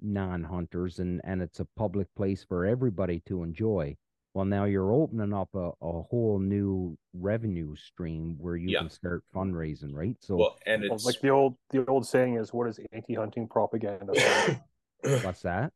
[0.00, 3.96] non-hunters and and it's a public place for everybody to enjoy
[4.34, 8.80] Well, now you're opening up a, a whole new revenue stream where you Yeah.
[8.80, 10.16] can start fundraising, right?
[10.20, 14.12] So well, and it's like the old the old saying is, "What is anti-hunting propaganda?"
[15.22, 15.72] what's that?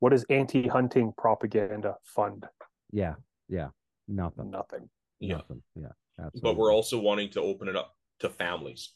[0.00, 2.46] what is anti-hunting propaganda fund?
[2.90, 3.14] Yeah,
[3.48, 3.68] yeah,
[4.08, 4.88] nothing, Nothing.
[5.20, 5.36] yeah.
[5.36, 5.62] nothing.
[5.76, 5.92] Yeah,
[6.42, 8.92] But we're also wanting to open it up to families.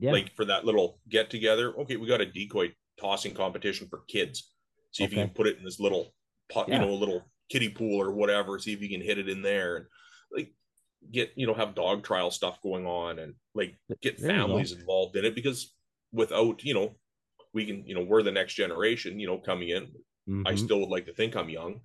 [0.00, 1.74] yeah, like for that little get together.
[1.80, 4.52] Okay, we got a decoy tossing competition for kids.
[4.92, 6.14] See if you can put it in this little
[6.52, 6.80] pot, Yeah.
[6.80, 8.58] you know, a little kiddie pool or whatever.
[8.58, 9.86] See if you can hit it in there and
[10.30, 10.54] like
[11.10, 15.16] get you know have dog trial stuff going on and like get There families involved
[15.16, 15.74] in it because
[16.12, 16.96] without you know
[17.52, 19.92] we can you know we're the next generation you know coming in.
[20.46, 20.58] I Mhm.
[20.58, 21.80] still would like to think I'm young.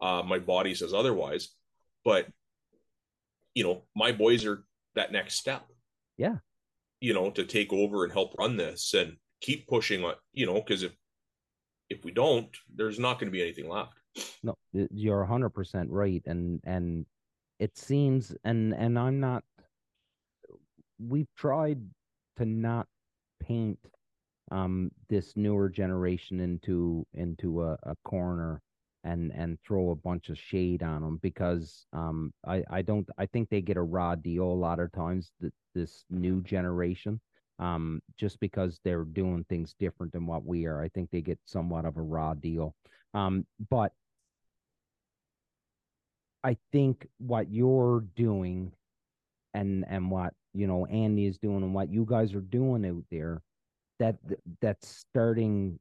[0.00, 1.50] Uh, my body says otherwise,
[2.04, 2.26] but
[3.54, 5.66] you know my boys are that next step
[6.16, 6.36] Yeah.
[7.00, 10.54] you know to take over and help run this and keep pushing on you know
[10.54, 10.92] because if
[11.90, 13.92] if we don't there's not going to be anything left
[14.42, 17.06] No, you're hundred percent right, and and
[17.58, 19.42] it seems, and and I'm not.
[20.98, 21.80] We've tried
[22.36, 22.86] to not
[23.40, 23.78] paint
[24.50, 28.60] um this newer generation into into a, a corner
[29.04, 33.26] and and throw a bunch of shade on them because um I I don't I
[33.26, 37.20] think they get a raw deal a lot of times th- this new generation
[37.58, 40.82] um just because they're doing things different than what we are.
[40.82, 42.74] I think they get somewhat of a raw deal.
[43.14, 43.92] Um but
[46.44, 48.72] I think what you're doing
[49.54, 53.04] and and what you know Andy is doing and what you guys are doing out
[53.10, 53.42] there
[53.98, 54.16] that
[54.60, 55.78] that's starting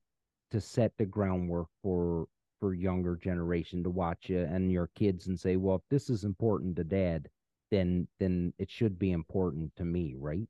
[0.52, 2.28] to set the groundwork for
[2.62, 6.26] for younger generation to watch you and your kids and say well if this is
[6.26, 7.30] important to dad
[7.72, 10.50] then then it should be important to me right?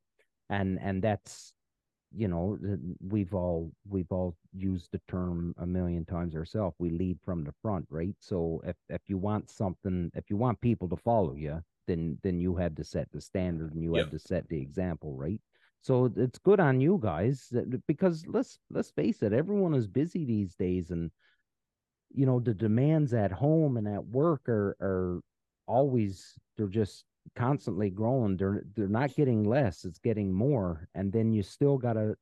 [0.50, 1.54] And and that's
[2.16, 2.58] you know
[3.02, 7.54] we've all we've all used the term a million times ourselves we lead from the
[7.62, 8.16] front right?
[8.20, 12.40] So if if you want something if you want people to follow you then then
[12.40, 14.04] you had to set the standard and you Yeah.
[14.04, 15.42] had to set the example right?
[15.82, 17.52] So it's good on you guys
[17.88, 21.12] because let's let's face it everyone is busy these days and
[22.14, 25.22] you know the demands at home and at work are are
[25.68, 28.38] always they're just constantly growing.
[28.38, 30.88] They're they're not getting less it's getting more.
[30.96, 32.16] And then you still got to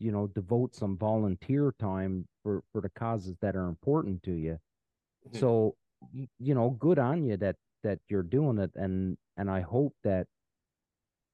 [0.00, 4.58] you know devote some volunteer time for for the causes that are important to you.
[5.28, 5.38] Mhm.
[5.40, 5.76] so
[6.38, 10.26] you know good on you that that you're doing it and and i hope that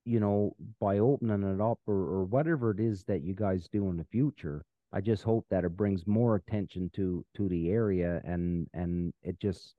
[0.04, 3.88] you know by opening it up or, or whatever it is that you guys do
[3.90, 8.20] in the future i just hope that it brings more attention to to the area
[8.24, 9.74] and and it just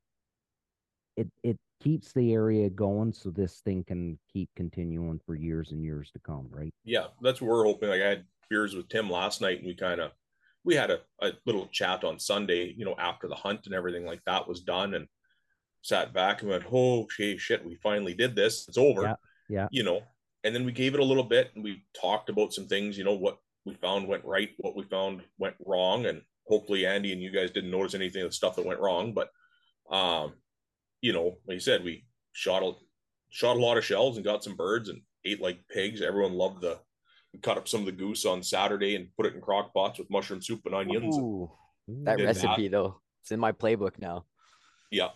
[1.18, 5.84] it it keeps the area going so this thing can keep continuing for years and
[5.84, 6.74] years to come right?
[6.84, 7.90] Yeah that's what we're hoping.
[7.90, 10.12] Like i had beers with tim last night and we kind of
[10.64, 14.06] we had a, a little chat on sunday you know after the hunt and everything
[14.06, 15.08] like that was done and
[15.82, 18.68] sat back and went oh okay shit we finally did this.
[18.68, 19.16] It's over Yeah,
[19.50, 19.68] yeah.
[19.72, 20.02] you know?
[20.44, 23.04] And then we gave it a little bit and we talked about some things you
[23.04, 27.22] know what we found went right what we found went wrong and hopefully andy and
[27.22, 29.30] you guys didn't notice anything of the stuff that went wrong but
[29.96, 30.34] um
[31.02, 32.72] you know like you said we shot a
[33.30, 36.02] shot a lot of shells and got some birds and ate like pigs.
[36.02, 36.80] Everyone loved the
[37.34, 40.00] we cut up some of the goose on saturday and put it in crock pots
[40.00, 41.16] with mushroom soup and onions.
[41.18, 41.50] Ooh,
[42.04, 44.26] that Did recipe though, it's in my playbook now.
[44.92, 45.10] yeah.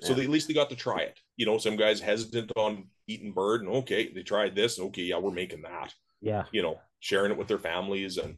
[0.00, 0.14] So Yeah.
[0.16, 1.20] they, at least they got to try it.
[1.36, 4.78] You know some guys hesitant on eating bird and okay they tried this.
[4.80, 5.92] Okay yeah we're making that.
[6.20, 6.44] Yeah.
[6.52, 8.36] You know sharing it with their families and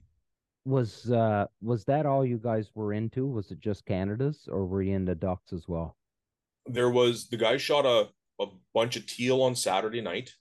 [0.65, 4.83] was uh was that all you guys were into was it just canada's or were
[4.83, 5.97] you into ducks as well
[6.67, 8.09] there was the guy shot a,
[8.43, 10.33] a bunch of teal on Saturday night.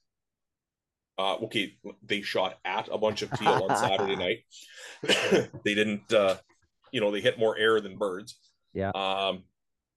[1.18, 4.16] Uh, okay, they shot at a bunch of teal on Saturday
[5.02, 5.48] night.
[5.64, 6.36] they didn't, uh,
[6.92, 8.38] you know, they hit more air than birds.
[8.74, 8.90] Yeah.
[8.90, 9.44] Um,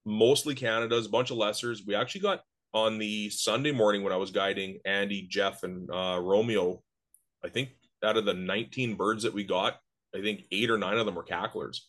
[0.05, 1.79] mostly Canada's, a bunch of lessers.
[1.85, 2.41] We actually got
[2.73, 6.81] on the Sunday morning when I was guiding Andy, Jeff, and uh, Romeo.
[7.43, 7.69] I think
[8.03, 9.79] out of the 19 birds that we got,
[10.15, 11.87] I think eight or nine of them were cacklers.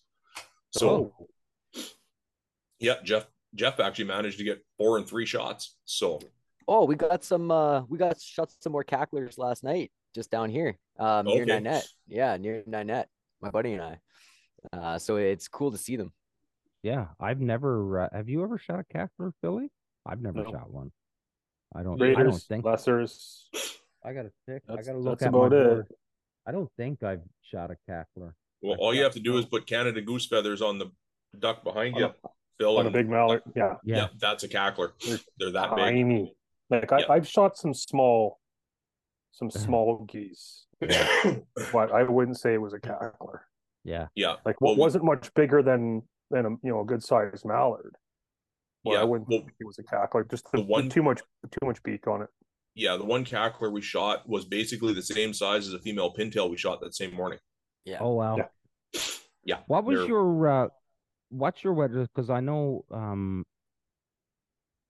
[0.70, 1.26] So Oh.
[2.78, 5.76] yeah, Jeff Jeff actually managed to get four and three shots.
[5.84, 6.20] So
[6.68, 10.50] Oh, we got some uh we got shot some more cacklers last night just down
[10.50, 10.76] here.
[10.98, 11.58] Um near Okay.
[11.60, 11.86] Ninette.
[12.06, 13.08] Yeah, near Ninette,
[13.40, 13.98] my buddy and I.
[14.72, 16.12] Uh so it's cool to see them.
[16.82, 19.68] yeah i've never uh, have you ever shot a cackler philly
[20.06, 20.50] i've never No.
[20.52, 20.92] shot one
[21.74, 23.44] i don't i don't think lessers.
[24.04, 25.50] I gotta check i gotta look that's at my it.
[25.50, 25.86] board.
[26.46, 28.32] i don't think i've shot a cackler
[28.62, 30.90] well, all you have to do is put Canada goose feathers on the
[31.38, 32.14] duck behind On you, a-
[32.58, 32.76] Phil.
[32.76, 33.40] on a big mallard.
[33.56, 33.96] Yeah, Yeah.
[33.96, 34.90] yeah that's a cackler.
[35.02, 35.78] They're They're that big.
[35.78, 36.34] tiny.
[36.68, 37.04] Like I, Yeah.
[37.08, 38.38] I've shot some small,
[39.32, 39.58] some uh-huh.
[39.64, 43.38] small geese, but I wouldn't say it was a cackler.
[43.82, 44.34] yeah yeah.
[44.44, 47.46] Like Well, what we- wasn't much bigger than than a you know a good sized
[47.46, 47.96] mallard.
[48.84, 50.30] Well, yeah, I wouldn't well, think it was a cackler.
[50.30, 52.28] Just the, the one- too much too much beak on it.
[52.80, 56.50] Yeah, the one cackler we shot was basically the same size as a female pintail
[56.50, 57.38] we shot that same morning.
[57.84, 57.98] Yeah.
[58.00, 58.36] Oh wow.
[58.36, 59.00] Yeah.
[59.44, 60.68] Yeah, What was they're- your uh
[61.30, 62.02] what's your weather?
[62.02, 63.44] Because I know um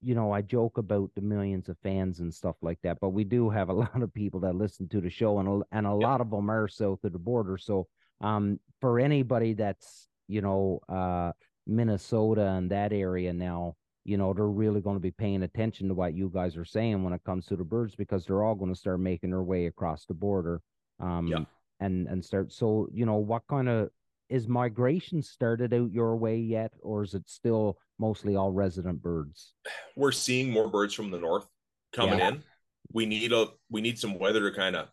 [0.03, 3.23] you know, I joke about the millions of fans and stuff like that, but we
[3.23, 5.93] do have a lot of people that listen to the show, and a, and a
[5.93, 7.57] lot of them are south of the border.
[7.57, 7.87] So,
[8.19, 11.33] um, for anybody that's you know, uh,
[11.67, 15.93] Minnesota and that area now, you know, they're really going to be paying attention to
[15.93, 18.73] what you guys are saying when it comes to the birds because they're all going
[18.73, 20.61] to start making their way across the border.
[20.99, 21.43] Um, Yeah.
[21.79, 22.51] and and start.
[22.51, 23.89] So, you know, what kind of
[24.29, 29.53] is migration started out your way yet, or is it still mostly all resident birds?
[29.95, 31.45] we're seeing more birds from the north
[31.91, 32.29] coming Yeah.
[32.29, 32.43] in.
[32.93, 34.89] We need a we need some weather to kind of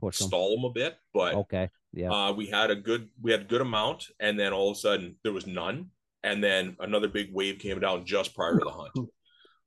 [0.00, 0.28] Push them.
[0.28, 1.70] stall them a bit, but Okay.
[1.92, 2.10] Yeah.
[2.10, 4.80] uh, we had a good we had a good amount, and then all of a
[4.80, 5.90] sudden there was none,
[6.24, 8.92] and then another big wave came down just prior to the hunt.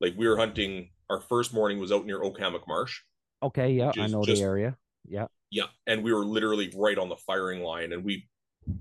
[0.01, 2.99] like we were hunting, our first morning was out near Oak Hammock Marsh.
[3.41, 3.71] Okay.
[3.71, 3.91] Yeah.
[3.97, 4.77] I know just- the area.
[5.07, 5.27] Yeah.
[5.49, 8.27] Yeah, and we were literally right on the firing line, and we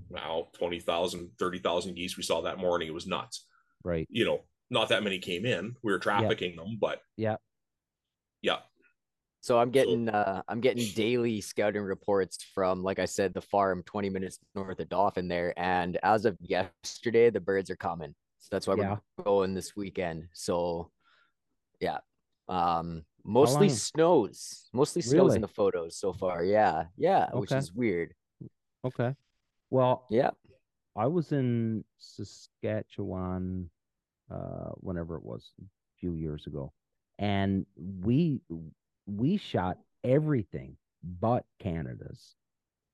[0.09, 2.89] wow 20,000, 30,000 geese we saw that morning.
[2.89, 3.45] It was nuts.
[3.85, 4.05] Right.
[4.11, 5.77] You know, not that many came in.
[5.81, 7.37] We were trafficking them, but Yeah.
[8.41, 8.57] yeah,
[9.41, 13.83] So I'm getting uh I'm getting daily scouting reports from like I said the farm
[13.85, 18.13] 20 minutes north of Dauphin there and as of yesterday the birds are coming.
[18.39, 18.97] So that's why Yeah.
[19.17, 20.27] we're going this weekend.
[20.33, 20.91] So
[21.79, 21.99] yeah.
[22.49, 24.69] Um mostly snows.
[24.73, 25.35] Mostly snows Really?
[25.35, 26.43] in the photos so far.
[26.43, 26.85] Yeah.
[26.97, 28.13] Yeah, which is weird.
[28.85, 29.15] Okay.
[29.69, 30.31] Well, Yeah.
[30.95, 33.69] I was in Saskatchewan
[34.29, 35.65] uh whenever it was a
[35.99, 36.73] few years ago
[37.19, 37.65] and
[38.03, 38.41] we
[39.07, 42.35] we shot everything but Canada's.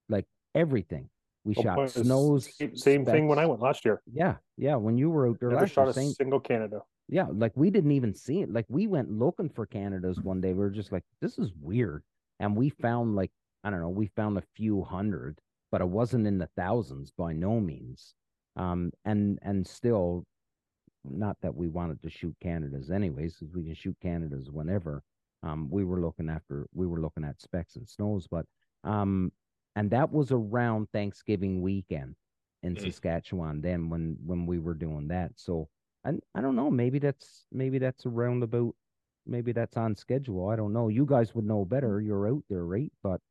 [0.10, 1.10] Like everything.
[1.46, 4.02] We Oh, shot snows Same, same thing when I went last year.
[4.12, 6.12] yeah yeah when you were out there Never shot year, a same.
[6.12, 6.82] single Canada.
[7.10, 8.52] yeah like we didn't even see it.
[8.54, 10.54] Like we went looking for Canada's one day.
[10.54, 12.04] We were just like this is weird.
[12.40, 13.32] And we found like
[13.64, 15.40] I don't know we found a few hundred
[15.72, 18.14] but it wasn't in the thousands by no means.
[18.56, 20.24] Um and and still
[21.04, 25.04] not that we wanted to shoot Canada's anyways because we can shoot Canada's whenever
[25.44, 28.46] um we were looking after we were looking at specks and snows but
[28.84, 29.32] um
[29.76, 32.16] and that was around Thanksgiving weekend
[32.64, 32.78] in Mhm.
[32.78, 35.32] Saskatchewan then when when we were doing that.
[35.38, 35.70] So
[36.06, 38.76] I I don't know maybe that's maybe that's around about
[39.26, 40.90] maybe that's on schedule I don't know.
[40.90, 42.92] You guys would know better you're out there right?
[43.04, 43.22] But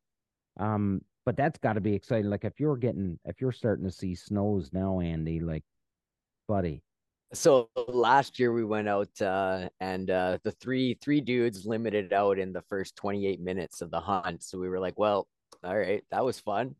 [0.59, 3.91] um but that's got to be exciting like if you're getting if you're starting to
[3.91, 5.63] see snows now Andy like
[6.47, 6.83] buddy
[7.33, 12.37] So last year we went out uh, and uh, the three three dudes limited out
[12.37, 14.43] in the first 28 minutes of the hunt.
[14.43, 15.27] So we were like, well,
[15.63, 16.75] all right, that was fun.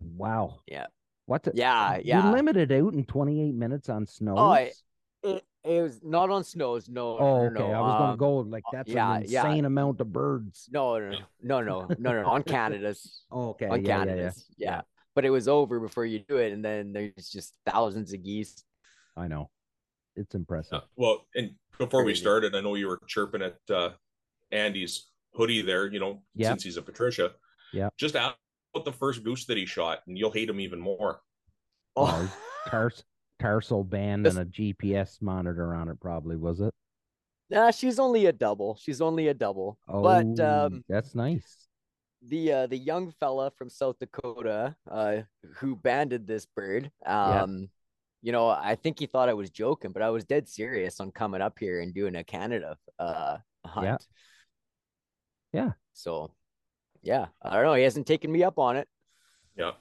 [0.00, 0.86] wow Yeah.
[1.26, 2.30] what the, Yeah, you yeah.
[2.30, 4.72] limited out in 28 minutes on snows Oh, I-
[5.24, 6.88] It, it was not on snows.
[6.88, 7.18] No.
[7.18, 7.72] Oh, no, okay.
[7.72, 9.44] no, I was gonna um, go like that's yeah, an yeah.
[9.44, 10.68] insane amount of birds.
[10.72, 11.10] No, no,
[11.42, 13.24] no, no, no, no, no, on Canada's.
[13.32, 13.66] Oh, okay.
[13.66, 14.04] on yeah, yeah, yeah.
[14.04, 14.46] Canada's.
[14.56, 14.80] Yeah, yeah.
[15.16, 18.62] But it was over before you do it, and then there's just thousands of geese.
[19.18, 19.50] I know.
[20.16, 20.74] It's impressive.
[20.74, 23.90] Uh, well, and before we started, I know you were chirping at uh,
[24.50, 25.86] Andy's hoodie there.
[25.92, 26.48] You know, Yeah.
[26.50, 27.32] since he's a Patricia.
[27.72, 27.90] Yeah.
[27.98, 28.36] Just ask
[28.74, 31.20] about the first goose that he shot, and you'll hate him even more.
[31.96, 32.32] Oh,
[32.68, 33.04] Tars
[33.38, 36.72] tarsal band This- and a GPS monitor on it, probably was it?
[37.50, 38.76] Nah, she's only a double.
[38.80, 39.78] She's only a double.
[39.88, 41.66] Oh, But um, that's nice.
[42.20, 45.18] the uh, the young fella from South Dakota uh,
[45.56, 47.42] who banded this bird, Yeah.
[47.44, 47.68] um,
[48.22, 51.12] you know, I think he thought I was joking, but I was dead serious on
[51.12, 53.86] coming up here and doing a Canada uh, hunt.
[55.52, 55.62] Yeah.
[55.64, 55.70] yeah.
[55.92, 56.32] So,
[57.02, 57.74] yeah, I don't know.
[57.74, 58.88] He hasn't taken me up on it.
[59.56, 59.72] Yeah.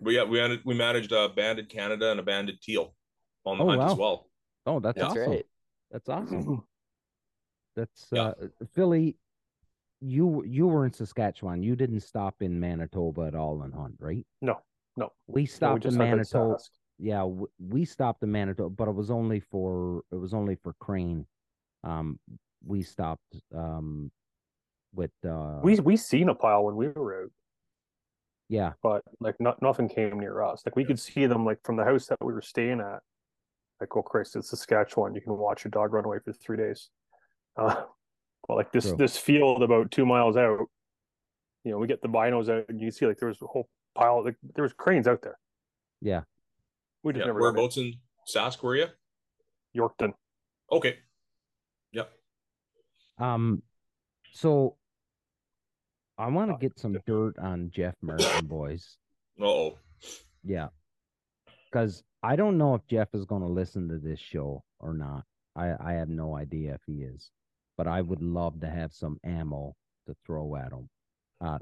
[0.00, 2.94] We yeah, we had, we managed a banded Canada and a banded teal
[3.44, 4.28] on the Oh, hunt as well.
[4.66, 5.30] Oh, that's That's awesome.
[5.30, 5.46] right.
[5.90, 6.64] That's awesome.
[7.76, 8.22] That's Yeah.
[8.22, 9.16] uh Philly.
[10.00, 11.62] You you were in Saskatchewan.
[11.62, 14.26] You didn't stop in Manitoba at all and hunt, right?
[14.42, 14.60] No,
[14.96, 15.12] no.
[15.26, 16.58] We No, we stopped in Manitoba.
[16.98, 20.74] Yeah w- we stopped in manitoba but it was only for it was only for
[20.74, 21.26] crane
[21.82, 22.18] um
[22.64, 24.10] we stopped um
[24.94, 27.30] with uh We we seen a pile when we were out,
[28.48, 30.62] yeah but like not nothing came near us.
[30.64, 33.00] Like we could see them like from the house that we were staying at.
[33.80, 35.14] Like, oh Christ, it's Saskatchewan.
[35.14, 36.90] You can watch your dog run away for three days.
[37.56, 37.84] Uh,
[38.48, 38.96] but like this True.
[38.96, 40.66] this field about two miles out,
[41.62, 43.68] you know, we get the binos out and you see like there was a whole
[43.94, 44.24] pile.
[44.24, 45.38] Like there was cranes out there.
[46.00, 46.22] yeah
[47.04, 47.26] We just Yeah.
[47.26, 47.52] never done it.
[47.52, 47.94] Whereabouts in
[48.28, 48.86] Sask were you?
[49.76, 50.12] Yorkton.
[50.72, 50.98] Okay.
[51.92, 52.10] Yep.
[53.18, 53.62] um
[54.32, 54.76] so
[56.18, 58.96] i want to get some dirt on jeff martin boys
[59.40, 59.78] Uh oh.
[60.42, 60.68] yeah
[61.70, 65.24] because I don't know if Jeff is going to listen to this show or not.
[65.54, 67.30] I I have no idea if he is,
[67.76, 69.74] but I would love to have some ammo
[70.06, 70.88] to throw at him.
[71.40, 71.58] Uh,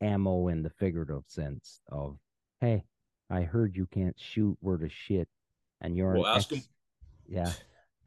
[0.00, 2.16] ammo in the figurative sense of,
[2.62, 2.84] hey,
[3.32, 5.28] I heard you can't shoot word of shit,
[5.80, 6.68] and you're Well, an ask ex- him.
[7.28, 7.52] Yeah,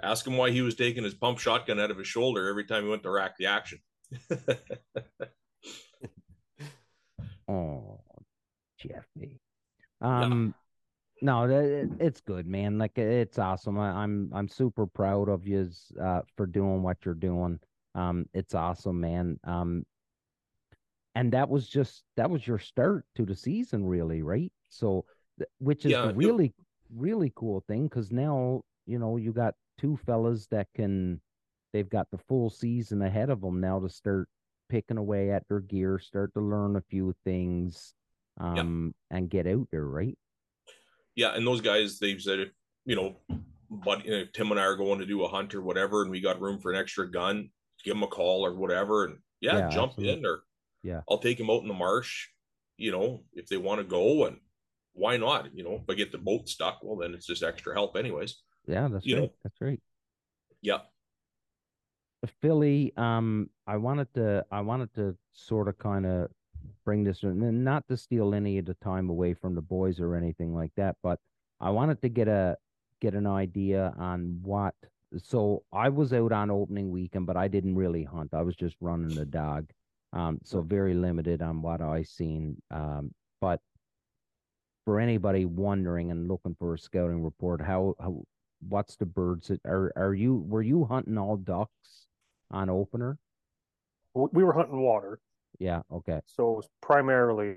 [0.04, 2.84] Ask him why he was taking his pump shotgun out of his shoulder every time
[2.84, 3.80] he went to rack the action.
[7.48, 8.00] Oh,
[8.80, 9.40] Jeffy.
[10.02, 10.56] Um,
[11.22, 12.78] no, it, it's good, man.
[12.78, 13.80] Like it's awesome.
[13.80, 15.70] I, I'm I'm super proud of you
[16.02, 17.60] uh, for doing what you're doing.
[17.94, 19.40] Um, it's awesome, man.
[19.44, 19.86] Um,
[21.14, 24.52] and that was just that was your start to the season, really, right?
[24.70, 25.06] So,
[25.60, 26.54] which is Yeah, really
[26.94, 31.20] really cool thing because now you know you got two fellas that can
[31.74, 34.30] they've got the full season ahead of them now to start
[34.70, 37.94] picking away at their gear, start to learn a few things,
[38.40, 40.18] um, and get out there, right?
[41.16, 42.52] yeah, and those guys, they've said,
[42.86, 43.16] you know,
[43.70, 46.12] but you know, Tim and I are going to do a hunt or whatever, and
[46.12, 47.50] we got room for an extra gun.
[47.84, 50.20] Give them a call or whatever, and yeah, Yeah, jump absolutely.
[50.20, 50.44] in or
[50.84, 51.02] Yeah.
[51.10, 52.28] I'll take them out in the marsh.
[52.78, 54.40] You know, if they want to go, and
[54.96, 55.54] why not?
[55.54, 58.41] You know, if I get the boat stuck, well, then it's just extra help, anyways.
[58.66, 59.32] Yeah, that's You know- right.
[59.43, 59.82] That's right.
[60.62, 60.80] Yeah,
[62.41, 66.32] Philly, um, I wanted to I wanted to sort of kind of
[66.84, 70.00] bring this in, and not to steal any of the time away from the boys
[70.00, 71.20] or anything like that, but
[71.60, 72.58] I wanted to get a
[73.00, 74.74] get an idea on what
[75.18, 78.34] so I was out on opening weekend, but I didn't really hunt.
[78.34, 79.70] I was just running the dog.
[80.14, 82.62] Um, so very limited on what I seen.
[82.72, 83.62] Um, but
[84.86, 88.24] for anybody wondering and looking for a scouting report, how, how
[88.70, 92.08] what's the birds that are are you were you hunting all ducks
[92.52, 93.18] on opener?
[94.14, 95.20] We were hunting water,
[95.60, 96.22] Yeah, okay.
[96.26, 97.56] so it was primarily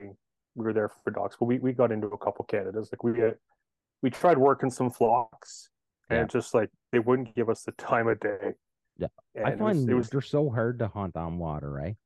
[0.56, 2.90] we were there for ducks, but we, we got into a couple Canadas.
[2.90, 3.36] Like we had,
[4.02, 5.70] we tried working some flocks,
[6.10, 6.24] and Yeah.
[6.26, 8.54] just like they wouldn't give us the time of day.
[8.98, 9.06] Yeah.
[9.36, 11.96] and I it was, find it was they're so hard to hunt on water, right?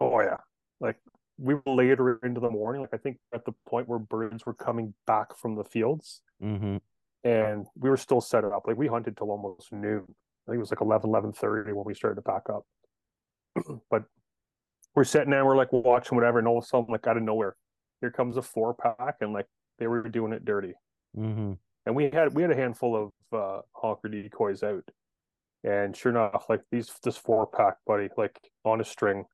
[0.00, 0.38] oh yeah,
[0.80, 0.96] like
[1.40, 2.82] we were later into the morning.
[2.82, 6.76] Like I think at the point where birds were coming back from the fields, Mm-hmm.
[7.24, 8.62] and we were still set up.
[8.66, 10.04] Like we hunted till almost noon.
[10.06, 12.64] I think it was like 11, 11.30 when we started to pack up.
[13.90, 14.04] but
[14.94, 17.22] we're sitting there, we're like watching whatever, and all of a sudden, like out of
[17.22, 17.56] nowhere,
[18.00, 19.46] here comes a four pack, and like
[19.78, 20.74] they were doing it dirty.
[21.16, 21.52] Mm-hmm.
[21.86, 24.84] And we had we had a handful of uh honker decoys out.
[25.62, 29.24] And sure enough, like these this four pack, buddy, like on a string,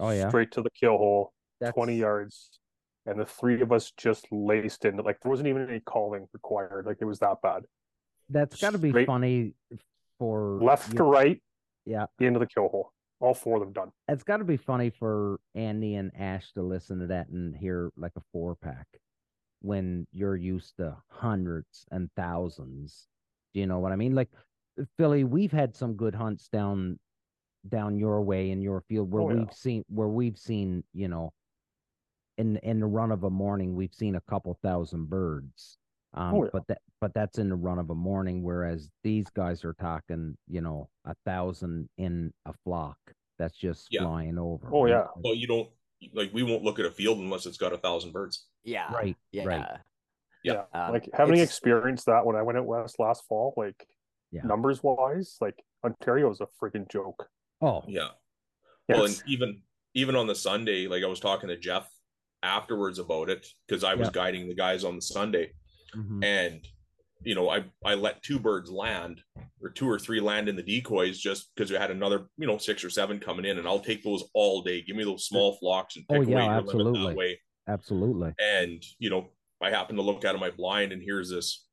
[0.00, 0.28] Oh yeah.
[0.28, 2.58] straight to the kill hole, That's 20 yards.
[3.06, 6.86] And the three of us just laced into like there wasn't even any calling required.
[6.86, 7.62] Like it was that bad.
[8.28, 9.54] that's gotta be straight- funny
[10.18, 11.42] for left you- to right,
[11.86, 12.06] Yeah.
[12.18, 12.92] the end of the kill hole.
[13.20, 13.92] All four of them done.
[14.08, 17.90] it's got to be funny for Andy and Ash to listen to that and hear
[17.96, 18.86] like a four pack
[19.60, 23.08] when you're used to hundreds and thousands.
[23.52, 24.14] Do you know what I mean?
[24.14, 24.30] Like
[24.96, 26.98] Philly, we've had some good hunts down
[27.68, 31.32] down your way in your field where Oh, we've seen where we've seen, you know,
[32.38, 35.76] in in the run of a morning, we've seen a couple thousand birds.
[36.14, 36.50] Um, Oh, yeah.
[36.52, 40.36] but that but that's in the run of a morning, whereas these guys are talking,
[40.48, 42.98] you know, a thousand in a flock
[43.38, 44.02] that's just Yeah.
[44.02, 44.68] flying over.
[44.72, 44.90] Oh, right?
[44.90, 45.06] yeah.
[45.16, 45.68] well, you don't
[46.14, 48.46] like we won't look at a field unless it's got a thousand birds.
[48.64, 48.92] Yeah.
[48.92, 49.44] Right, Yeah.
[49.44, 49.80] right.
[50.42, 50.64] Yeah.
[50.72, 53.86] Um, like having it's- experienced that when I went out west last fall, like
[54.30, 54.42] Yeah.
[54.42, 57.28] numbers wise, like Ontario is a freaking joke.
[57.60, 58.08] Oh, Yeah.
[58.88, 59.62] Yeah, well, and even
[59.94, 61.88] even on the Sunday, like I was talking to Jeff
[62.42, 64.12] afterwards about it because I was Yeah.
[64.12, 65.52] guiding the guys on the Sunday,
[65.94, 66.24] mhm.
[66.24, 66.66] and
[67.22, 69.22] you know, I I let two birds land
[69.60, 72.58] or two or three land in the decoys just because we had another you know
[72.58, 74.82] six or seven coming in, and I'll take those all day.
[74.82, 77.06] Give me those small flocks and pick Oh, away yeah, limit absolutely.
[77.10, 77.40] that way.
[77.68, 78.34] absolutely.
[78.40, 79.30] And you know,
[79.60, 81.64] I happen to look out of my blind, and here's this,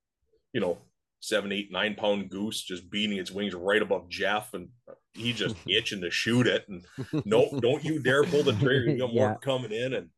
[0.54, 0.78] you know,
[1.20, 4.70] seven, eight, nine pound goose just beating its wings right above Jeff, and
[5.18, 6.68] he just itching to shoot it.
[6.70, 6.84] And
[7.26, 8.92] nope, don't you dare pull the trigger.
[8.92, 9.36] You got more Yeah.
[9.42, 10.10] coming in, and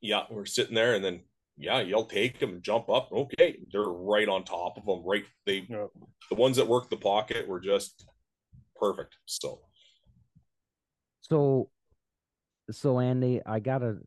[0.00, 1.22] yeah, we're sitting there, and then
[1.56, 3.10] yeah, you'll take them and jump up.
[3.12, 5.02] Okay, they're right on top of them.
[5.04, 5.86] Right, they Yeah.
[6.28, 8.06] the ones that worked the pocket were just
[8.78, 9.16] perfect.
[9.26, 9.60] So
[11.22, 11.70] So,
[12.70, 13.98] so Andy, I gotta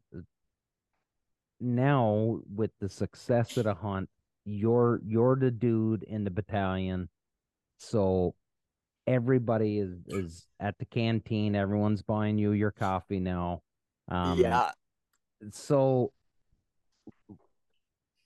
[1.59, 4.09] now with the success of the hunt,
[4.45, 7.09] you're you're the dude in the battalion.
[7.77, 8.36] So
[9.10, 11.55] everybody is is at the canteen.
[11.55, 13.62] Everyone's buying you your coffee now.
[14.07, 14.72] Um, yeah.
[15.51, 16.14] So,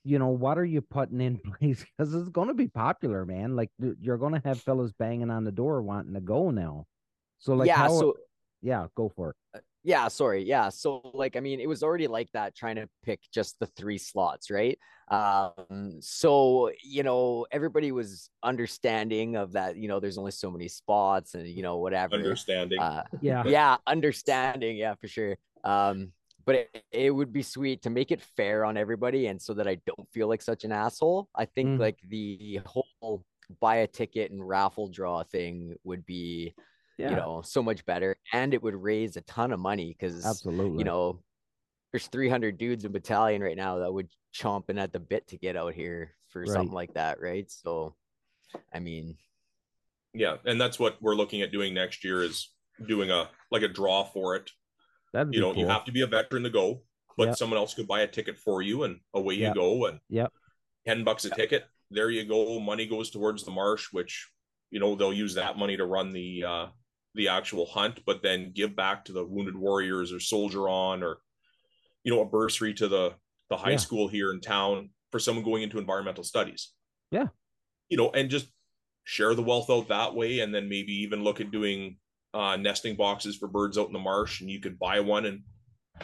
[0.03, 1.83] you know, what are you putting in place?
[1.97, 3.55] Because it's going to be popular, man.
[3.55, 6.85] Like you're going to have fellas banging on the door wanting to go now.
[7.39, 7.77] So, like, yeah.
[7.77, 7.99] how?
[7.99, 8.17] So
[8.61, 9.63] yeah, go for it.
[9.83, 10.43] Yeah, sorry.
[10.43, 10.69] Yeah.
[10.69, 13.97] So like I mean it was already like that trying to pick just the three
[13.97, 14.79] slots, right?
[15.09, 20.67] Um so you know everybody was understanding of that, you know, there's only so many
[20.69, 22.15] spots and you know whatever.
[22.15, 22.79] Understanding.
[22.79, 23.43] Uh Yeah.
[23.47, 25.37] yeah, understanding, yeah, for sure.
[25.63, 26.13] Um
[26.45, 29.67] but it, it would be sweet to make it fair on everybody and so that
[29.67, 31.29] I don't feel like such an asshole.
[31.35, 31.79] I think Mm.
[31.79, 33.23] like the whole
[33.59, 36.53] buy a ticket and raffle draw thing would be
[37.03, 37.09] Yeah.
[37.11, 40.77] you know so much better and it would raise a ton of money because absolutely.
[40.79, 41.19] you know
[41.91, 45.55] there's 300 dudes in battalion right now that would chomping at the bit to get
[45.57, 46.49] out here for Right.
[46.49, 47.95] something like that right so
[48.73, 49.17] i mean
[50.15, 52.51] yeah, and that's what we're looking at doing next year is
[52.87, 54.51] doing a like a draw for it.
[55.11, 55.63] that'd You know, cool.
[55.63, 56.83] you have to be a veteran to go,
[57.17, 57.37] but Yep.
[57.37, 59.55] someone else could buy a ticket for you, and away Yep.
[59.55, 59.85] you go.
[59.87, 60.31] And Yep.
[60.85, 62.59] ten bucks a ticket, there you go.
[62.59, 64.29] Money goes towards the marsh, which
[64.69, 66.67] you know they'll use that money to run the uh,
[67.15, 71.17] the actual hunt, but then give back to the wounded warriors or soldier on, or
[72.03, 73.13] you know a bursary to the
[73.49, 73.77] the high Yeah.
[73.77, 76.71] school here in town for someone going into environmental studies.
[77.11, 77.27] Yeah.
[77.89, 78.47] you know, and just
[79.03, 81.97] share the wealth out that way, and then maybe even look at doing
[82.33, 85.43] uh, nesting boxes for birds out in the marsh, and you could buy one and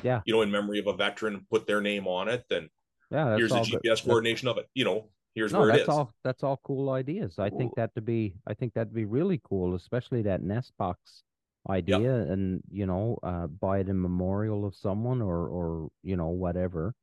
[0.03, 0.21] Yeah.
[0.25, 2.43] you know, in memory of a veteran, and put their name on it.
[2.49, 2.69] Then
[3.09, 3.81] yeah, here's the good.
[3.83, 4.67] GPS That- coordination of it.
[4.75, 5.89] You know, here's no, where that's is.
[5.89, 6.11] all.
[6.23, 7.39] That's all cool ideas.
[7.39, 8.35] I think that to be.
[8.47, 11.23] I think that'd be really cool, especially that nest box
[11.69, 16.29] idea, and you know, uh, buy it in memorial of someone or or you know
[16.29, 16.93] whatever.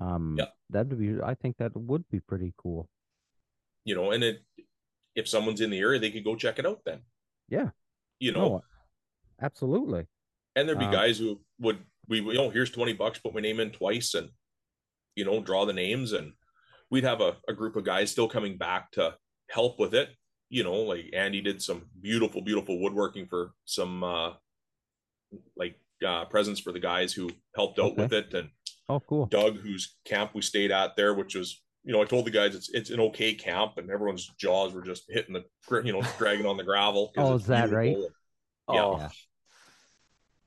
[0.00, 0.46] Um, Yeah.
[0.70, 1.20] that'd be.
[1.22, 2.88] I think that would be pretty cool.
[3.84, 4.42] You know, and it
[5.14, 6.80] if someone's in the area, they could go check it out.
[6.86, 7.00] Then,
[7.48, 7.70] Yeah.
[8.18, 8.62] you know, No,
[9.42, 10.06] absolutely.
[10.56, 11.78] and there'd be um, guys who would
[12.08, 14.30] we you know here's twenty bucks, put my name in twice, and
[15.16, 16.32] you know draw the names, and
[16.92, 19.14] we'd have a, a group of guys still coming back to
[19.48, 20.10] help with it.
[20.50, 24.32] You know, like Andy did some beautiful, beautiful woodworking for some uh
[25.56, 28.02] like uh presents for the guys who helped out Okay.
[28.02, 28.50] with it, and
[28.88, 29.26] Oh, cool.
[29.26, 32.54] Doug, whose camp we stayed at there, which was, you know, I told the guys
[32.54, 35.44] it's it's an okay camp, and everyone's jaws were just hitting the,
[35.82, 37.12] you know, dragging on the gravel.
[37.16, 37.96] Oh, is that right?
[37.96, 38.84] Yeah.
[38.84, 39.08] oh Yeah.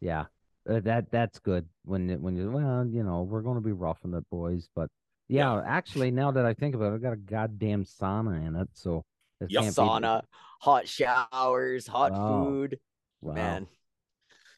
[0.01, 0.25] Yeah,
[0.69, 1.67] uh, that that's good.
[1.83, 4.69] When it- when you well, you know, we're going to be roughing the boys.
[4.75, 4.89] But
[5.27, 8.69] yeah, actually, now that I think about it, I got a goddamn sauna in it,
[8.73, 9.03] so
[9.41, 10.21] it Yeah, can't be- sauna
[10.61, 12.27] hot showers hot Wow.
[12.27, 12.79] food
[13.21, 13.33] Wow.
[13.35, 13.67] man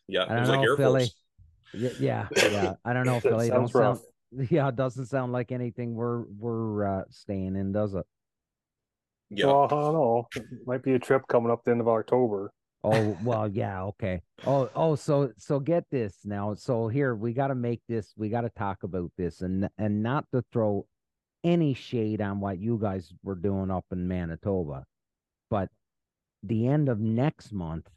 [0.07, 1.11] Yeah, I don't know, Air Philly.
[1.73, 2.73] Yeah, yeah, yeah.
[2.85, 3.49] I don't know, That Philly.
[3.49, 3.97] Don't rough.
[3.97, 3.99] sound.
[4.51, 8.05] Yeah, it doesn't sound like anything we're we're uh, staying in, does it?
[9.29, 10.27] Yeah, Well, I don't know.
[10.35, 12.51] It might be a trip coming up the end of October.
[12.83, 14.21] Oh well, yeah, okay.
[14.45, 16.53] Oh, oh, so so get this now.
[16.53, 18.13] So here we got to make this.
[18.15, 20.85] We got to talk about this, and and not to throw
[21.43, 24.85] any shade on what you guys were doing up in Manitoba,
[25.49, 25.69] but
[26.43, 27.87] the end of next month,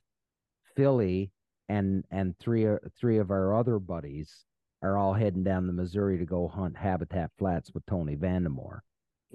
[0.77, 1.31] Philly
[1.69, 2.67] and and three
[2.99, 4.45] three of our other buddies
[4.83, 8.81] are all heading down the Missouri to go hunt Habitat Flats with Tony Vandemore,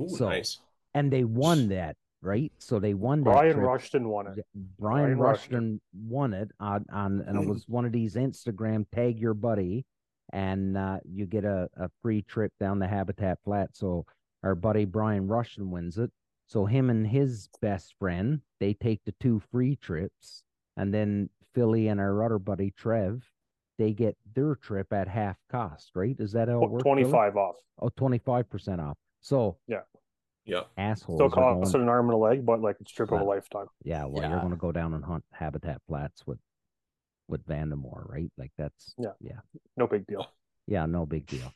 [0.02, 0.60] Ooh, so- nice.
[0.96, 2.52] and they won that, right?
[2.58, 3.32] So they won that.
[3.32, 3.66] Brian trip.
[3.66, 4.46] Rushton won it.
[4.80, 9.20] Brian, Brian Rushton won it on, on and it was one of these Instagram tag
[9.20, 9.86] your buddy
[10.34, 13.70] and uh, you get a, a free trip down the Habitat Flat.
[13.74, 14.06] So
[14.44, 16.12] our buddy Brian Rushton wins it.
[16.48, 20.44] So him and his best friend, they take the two free trips.
[20.78, 23.24] And then Philly and our other buddy Trev,
[23.78, 26.16] they get their trip at half cost, right?
[26.20, 26.84] Is that how it works?
[26.84, 27.04] Philly?
[27.04, 27.56] 25 off.
[27.82, 28.98] Oh, 25% off.
[29.22, 29.82] So Yeah,
[30.78, 31.18] assholes.
[31.18, 33.68] Still are going- an arm and a leg, but like it's trip of a lifetime.
[33.84, 36.40] yeah, well, you're going to go down and hunt Habitat Flats with
[37.28, 38.32] with Vandemore, right?
[38.38, 39.14] Like that's Yeah.
[39.20, 39.40] yeah,
[39.78, 40.28] No big deal.
[40.68, 41.52] yeah, no big deal.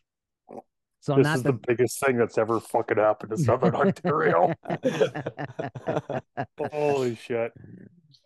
[1.01, 4.53] So this not is the biggest thing that's ever fucking happened to Southern Ontario.
[6.71, 7.53] Holy shit.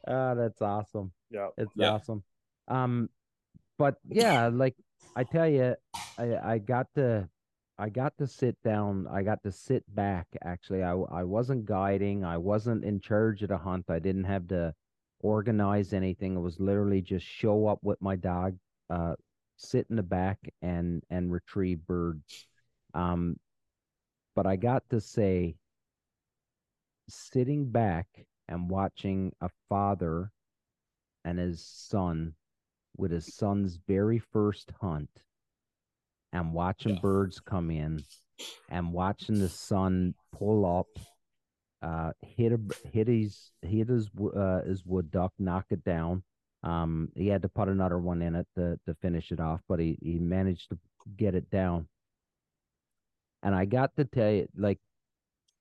[0.08, 1.12] Ah, that's awesome.
[1.30, 1.50] Yeah.
[1.58, 1.92] It's Yeah.
[1.92, 2.24] awesome.
[2.68, 3.10] Um,
[3.78, 4.76] but yeah, like
[5.16, 5.76] I tell you,
[6.18, 7.30] I I got to
[7.78, 9.08] I got to sit down.
[9.08, 10.28] I got to sit back.
[10.44, 12.24] Actually, I I wasn't guiding.
[12.24, 13.90] I wasn't in charge of the hunt.
[13.90, 14.74] I didn't have to
[15.22, 16.36] organize anything.
[16.36, 18.58] It was literally just show up with my dog,
[18.90, 19.16] uh,
[19.58, 22.48] sit in the back and and retrieve birds.
[22.94, 23.38] Um,
[24.36, 25.56] but I got to say,
[27.10, 28.08] sitting back
[28.48, 30.32] and watching a father
[31.26, 32.36] and his son
[32.98, 35.10] with his son's very first hunt
[36.34, 38.04] and watching birds come in
[38.70, 40.88] and watching the sun pull up
[41.82, 42.60] uh hit a
[42.92, 46.24] hit his hit his uh his wood duck knock it down.
[46.64, 49.80] Um he had to put another one in it to to finish it off but
[49.80, 50.78] he he managed to
[51.16, 51.88] get it down.
[53.44, 54.80] And i got to tell you like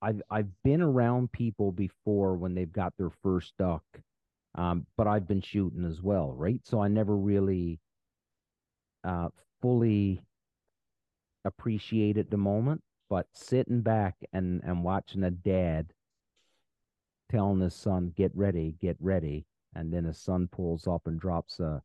[0.00, 3.84] I've I've been around people before when they've got their first duck,
[4.56, 6.60] um, but I've been shooting as well, right?
[6.64, 7.78] So I never really
[9.04, 9.28] uh,
[9.60, 10.22] fully
[11.44, 15.92] appreciate at the moment, but sitting back and and watching a dad
[17.28, 21.60] telling his son, "Get ready, get ready," and then his son pulls up and drops
[21.60, 21.82] a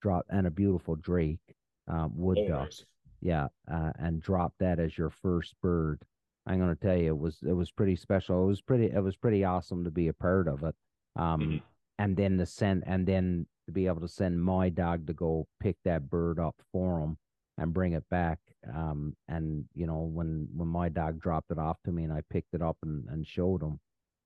[0.00, 1.54] drop and a beautiful drake,
[1.88, 2.84] uh, wood Oh, duck, nice.
[3.20, 6.04] yeah, uh, and drop that as your first bird.
[6.46, 8.42] I'm gonna tell you, it was it was pretty special.
[8.44, 10.74] It was pretty it was pretty awesome to be a part of it.
[11.16, 11.62] Um, Mhm.
[11.98, 15.46] and then to send and then to be able to send my dog to go
[15.60, 17.18] pick that bird up for him
[17.58, 18.38] and bring it back.
[18.72, 22.22] Um, and you know when when my dog dropped it off to me and I
[22.30, 23.80] picked it up and and showed him.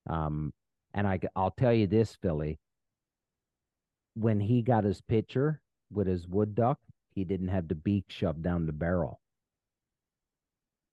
[0.09, 0.53] Um,
[0.95, 2.59] and I I'll tell you this, Philly.
[4.14, 6.78] When he got his picture with his wood duck,
[7.14, 9.20] he didn't have the beak shoved down the barrel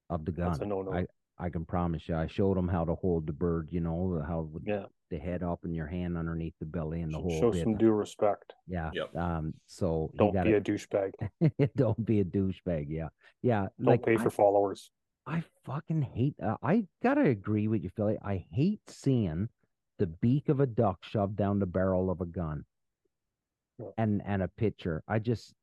[0.09, 0.47] of the gun.
[0.51, 0.93] That's a no-no.
[0.93, 1.05] I
[1.37, 2.15] I can promise you.
[2.15, 3.69] I showed him how to hold the bird.
[3.71, 4.85] You know how Yeah.
[5.09, 7.63] The head up and your hand underneath the belly and the whole Show bit.
[7.63, 8.53] some due respect.
[8.67, 8.91] Yeah.
[8.93, 9.15] Yep.
[9.15, 9.53] Um.
[9.67, 11.11] So Don't got be a douchebag.
[11.75, 12.85] Don't be a douchebag.
[12.89, 13.09] Yeah.
[13.41, 13.67] Yeah.
[13.77, 14.91] Don't like pay I, for followers.
[15.27, 16.35] I fucking hate.
[16.41, 18.17] Uh, I gotta agree with you, Philly.
[18.23, 19.49] I hate seeing
[19.97, 22.65] the beak of a duck shoved down the barrel of a gun,
[23.77, 23.87] Yeah.
[23.97, 25.03] and and a pitcher.
[25.07, 25.53] I just,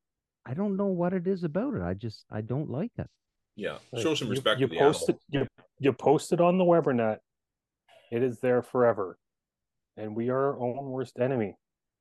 [0.45, 1.83] I don't know what it is about it.
[1.83, 3.09] I just, I don't like it.
[3.57, 3.79] Yeah.
[3.93, 5.21] Like, Show some respect You, to the post animal.
[5.33, 5.37] it.
[5.39, 7.19] You you post it on the Webernet.
[8.13, 9.19] It is there forever,
[9.97, 11.57] and we are our own worst enemy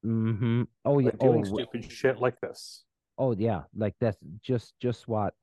[0.05, 0.63] Mm-hmm.
[0.85, 1.11] Oh yeah.
[1.11, 2.83] by doing oh, stupid shit like this.
[3.17, 3.61] oh yeah.
[3.75, 5.33] Like that's just, just what,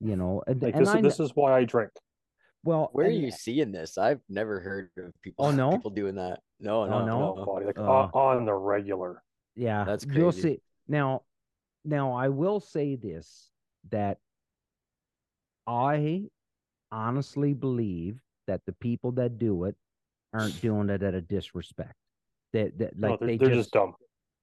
[0.00, 0.42] you know.
[0.46, 0.94] And, Like and this.
[0.94, 1.90] I Is, this is why I drink.
[2.64, 2.88] well.
[2.92, 3.98] Where are you seeing this?
[3.98, 5.44] I've never heard of people.
[5.44, 5.72] Oh, no?
[5.72, 6.40] people doing that.
[6.60, 7.44] No, Oh, no, no?
[7.44, 9.22] No, like Uh, on, on the regular.
[9.54, 10.40] Yeah, That's You'll crazy.
[10.56, 10.62] see.
[10.88, 11.22] Now,
[11.84, 13.50] now I will say this
[13.90, 14.16] that
[15.66, 16.24] I
[16.90, 19.76] honestly believe that the people that do it
[20.32, 21.94] aren't doing it at a disrespect.
[22.52, 23.94] That that No, like they're, they just, just dumb.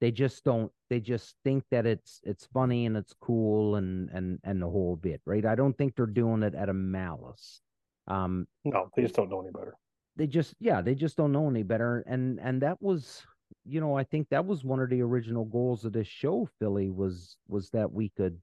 [0.01, 4.39] they just don't they just think that it's it's funny and it's cool and and
[4.43, 5.45] and the whole bit, right?
[5.45, 7.61] I don't think they're doing it at a malice.
[8.07, 9.75] Um No, they just don't know any better.
[10.15, 13.23] they just yeah they just don't know any better and and that was
[13.65, 16.89] you know i think that was one of the original goals of this show philly
[16.89, 18.41] was was that we could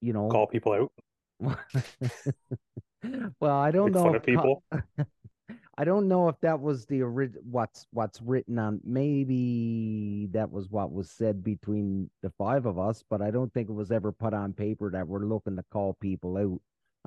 [0.00, 0.92] you know Call people out.
[3.40, 4.62] well i don't Make know fun if of people.
[5.78, 10.68] i don't know if that was the orig- what's what's written on maybe that was
[10.70, 14.12] what was said between the five of us but i don't think it was ever
[14.12, 16.60] put on paper that we're looking to call people out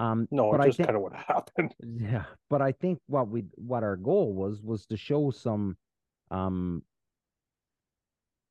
[0.04, 1.74] um No, but just think- kind of what happened.
[1.82, 5.76] yeah, but I think what we what our goal was was to show some
[6.30, 6.84] um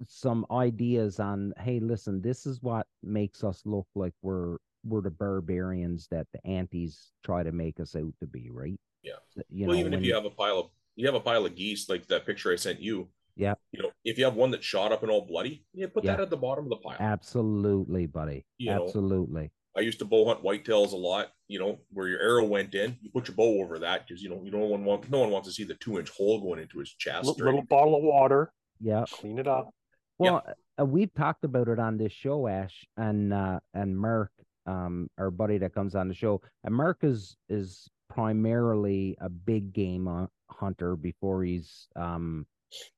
[0.07, 5.11] some ideas on hey listen this is what makes us look like we're we're the
[5.11, 9.45] barbarians that the antis try to make us out to be right Yeah.
[9.51, 11.55] You well, know even if you have a pile of you have a pile of
[11.55, 13.09] geese like that picture I sent you.
[13.37, 13.55] Yeah.
[13.71, 16.21] You know, if you have one that shot up and all bloody, yeah, put that
[16.21, 16.97] at the bottom of the pile.
[16.99, 18.85] absolutely buddy You know.
[18.85, 21.33] absolutely I used to bow hunt whitetails a lot.
[21.49, 24.31] You know, where your arrow went in, you put your bow over that because you
[24.31, 26.61] know you don't want want no one wants to see the two inch hole going
[26.61, 27.27] into his chest.
[27.27, 29.71] Li- or little bottle of water, yeah clean it up.
[30.19, 30.43] Well,
[30.81, 34.29] uh, we've talked about it on this show, Ash, and uh, and Merck,
[34.65, 39.73] um, our buddy that comes on the show, and Merck is is primarily a big
[39.73, 42.47] game uh, hunter before he's um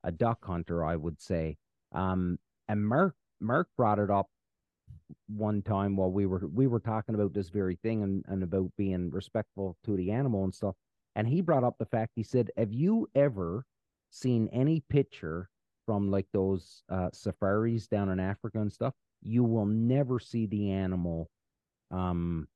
[0.04, 1.56] a duck hunter, I would say.
[1.92, 2.38] Um,
[2.68, 4.28] and Merck Merck brought it up
[5.26, 8.70] one time while we were we were talking about this very thing and, and about
[8.76, 10.74] being respectful to the animal and stuff.
[11.16, 13.64] And he brought up the fact he said, Have you ever
[14.11, 15.48] seen any picture
[15.86, 18.94] from like those uh safaris down in Africa and stuff?
[19.22, 21.28] You will never see the animal
[21.90, 22.46] um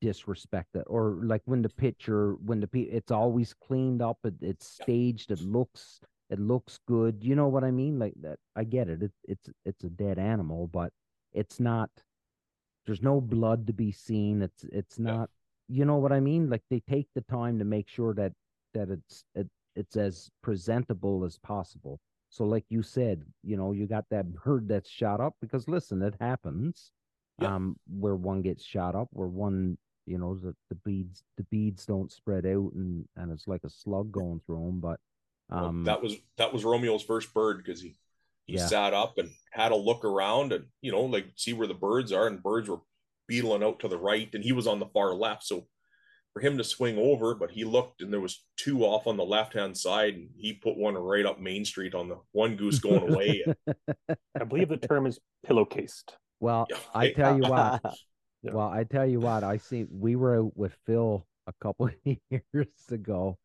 [0.00, 4.66] disrespect it or like when the picture when the it's always cleaned up it, it's
[4.66, 8.88] staged it looks it looks good you know what i mean like that i get
[8.88, 9.02] it.
[9.02, 10.92] it it's it's a dead animal but
[11.32, 11.90] it's not
[12.86, 15.16] there's no blood to be seen it's it's Yeah.
[15.16, 15.30] not
[15.68, 18.32] you know what i mean like they take the time to make sure that
[18.74, 23.86] that it's it, it's as presentable as possible so like you said you know you
[23.86, 26.92] got that bird that's shot up because listen it happens
[27.40, 27.54] Yeah.
[27.54, 31.86] um where one gets shot up where one you know the, the beads the beads
[31.86, 34.98] don't spread out and and it's like a slug going through them but
[35.50, 37.96] Well, um that was that was Romeo's first bird because he
[38.46, 38.66] he Yeah.
[38.66, 42.12] sat up and had a look around and you know like see where the birds
[42.12, 42.80] are and birds were
[43.28, 45.66] beetling out to the right and he was on the far left so
[46.32, 49.24] for him to swing over but he looked and there was two off on the
[49.24, 52.80] left hand side and he put one right up main street on the one goose
[52.80, 53.44] going away
[54.40, 56.14] I believe the term is pillowcased.
[56.40, 57.80] Well i tell you what
[58.42, 58.52] Yeah.
[58.54, 61.94] Well, I tell you what, I see we were out with Phil a couple of
[62.30, 63.38] years ago,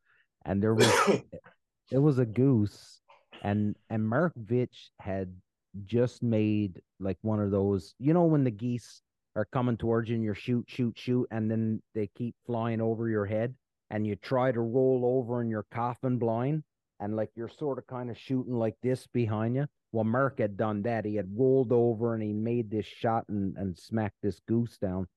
[0.45, 0.87] and there was
[1.91, 3.01] it was a goose,
[3.43, 5.35] and and Mark Vitch had
[5.83, 9.01] just made like one of those, you know, when the geese
[9.35, 13.09] are coming towards you and you're shoot, shoot, shoot, and then they keep flying over
[13.09, 13.53] your head
[13.89, 16.63] and you try to roll over in your coffin blind
[17.01, 19.67] and like you're sort of kind of shooting like this behind you.
[19.95, 21.05] Well, Mark had done that.
[21.05, 25.07] He had rolled over and he made this shot and, and smacked this goose down.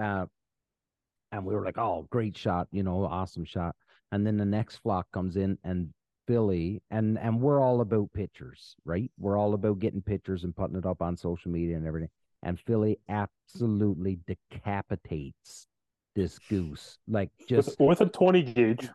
[0.00, 0.26] Uh,
[1.32, 3.74] and we were like, oh, great shot, you know, awesome shot.
[4.12, 5.92] And then the next flock comes in and
[6.28, 9.10] Philly and and we're all about pictures, right?
[9.18, 12.10] We're all about getting pictures and putting it up on social media and everything.
[12.44, 15.66] And Philly absolutely decapitates
[16.14, 18.88] this goose, like just with, with a 20 gauge.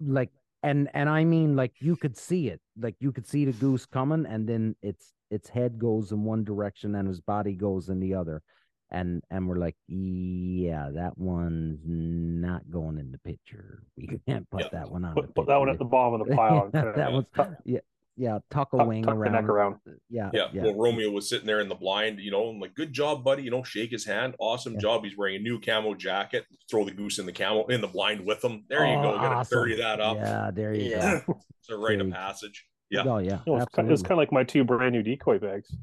[0.00, 0.30] like
[0.62, 3.86] and and I mean like you could see it, like you could see the goose
[3.86, 8.00] coming, and then its its head goes in one direction and his body goes in
[8.00, 8.42] the other,
[8.90, 13.82] and and we're like, yeah, that one's not going in the picture.
[13.96, 14.68] We can't put Yeah.
[14.72, 15.14] that one on.
[15.14, 16.70] Put, put that one at the bottom of the pile.
[16.72, 17.26] that one's
[17.64, 17.80] yeah
[18.18, 19.32] yeah tuck a tuck, wing tuck the around.
[19.32, 19.76] neck around.
[20.10, 20.48] Yeah Yeah.
[20.52, 23.22] yeah Well, Romeo was sitting there in the blind, you know, and like, good job,
[23.24, 23.44] buddy.
[23.44, 24.34] You know, shake his hand.
[24.40, 24.80] Awesome Yeah.
[24.80, 25.04] job.
[25.04, 26.44] He's wearing a new camo jacket.
[26.70, 28.64] Throw the goose in the camo in the blind with him.
[28.68, 29.12] There you Oh, go.
[29.18, 29.58] Get awesome.
[29.58, 30.16] a 30 that up.
[30.18, 31.20] Yeah, there you Yeah.
[31.26, 31.38] go.
[31.60, 32.66] It's a rite of passage.
[32.90, 33.02] Yeah.
[33.06, 33.92] Oh yeah, You know, it's, kind, absolutely.
[33.94, 35.74] it's kind of like my two brand new decoy bags.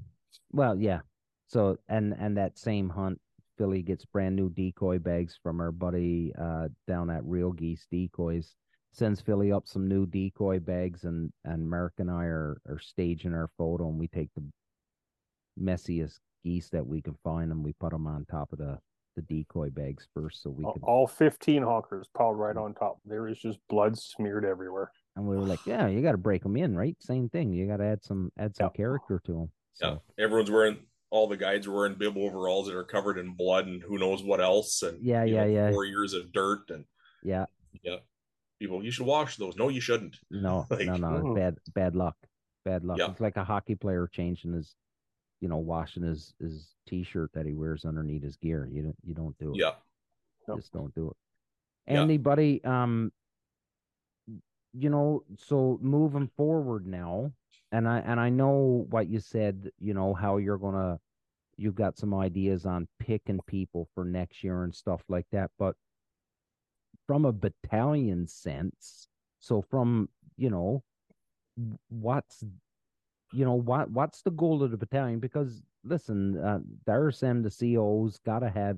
[0.52, 1.02] Well, yeah.
[1.48, 3.22] So and and that same hunt,
[3.58, 8.56] Philly gets brand new decoy bags from our buddy uh down at Real Geese Decoys.
[8.96, 13.34] Sends Philly up some new decoy bags and and Mark and I are are staging
[13.34, 14.44] our photo and we take the
[15.62, 18.80] messiest geese that we can find and we put them on top of the
[19.18, 23.00] the decoy bags first so we All- could All 15 honkers piled right on top.
[23.06, 24.92] There is just blood smeared everywhere.
[25.18, 26.96] and we were like, yeah, you got to break them in, right?
[27.02, 27.52] Same thing.
[27.52, 28.78] You got to add some add some Yeah.
[28.78, 29.52] character to them.
[29.82, 29.98] Yeah.
[30.24, 30.78] Everyone's wearing
[31.10, 34.24] all the guides are wearing bib overalls that are covered in blood and who knows
[34.24, 34.82] what else.
[34.84, 35.72] And Yeah, yeah, know, yeah.
[35.72, 36.86] Four years of dirt and
[37.24, 37.46] yeah,
[37.84, 37.98] yeah.
[38.60, 39.56] People, you should wash those.
[39.58, 40.18] No, you shouldn't.
[40.32, 41.08] No, Like- no, no.
[41.10, 41.36] Mm.
[41.36, 42.16] Bad, bad luck.
[42.64, 42.98] Bad luck.
[42.98, 43.12] Yeah.
[43.12, 44.76] It's like a hockey player changing his,
[45.42, 48.68] you know, washing his his t-shirt that he wears underneath his gear.
[48.72, 49.58] You don't, you don't do it.
[49.60, 49.74] Yeah.
[50.48, 50.60] Nope.
[50.60, 51.94] Just don't do it.
[51.94, 52.02] Yeah.
[52.02, 53.12] Anybody, um,
[54.74, 57.32] you know, so moving forward now,
[57.72, 59.70] and I and I know what you said.
[59.80, 61.00] You know how you're gonna,
[61.58, 65.76] you've got some ideas on picking people for next year and stuff like that, but
[67.08, 69.08] from a battalion sense,
[69.40, 70.84] so from you know
[71.90, 72.44] what's
[73.32, 75.20] you know what what's the goal of the battalion?
[75.20, 78.78] Because listen uh the RSM the COs gotta have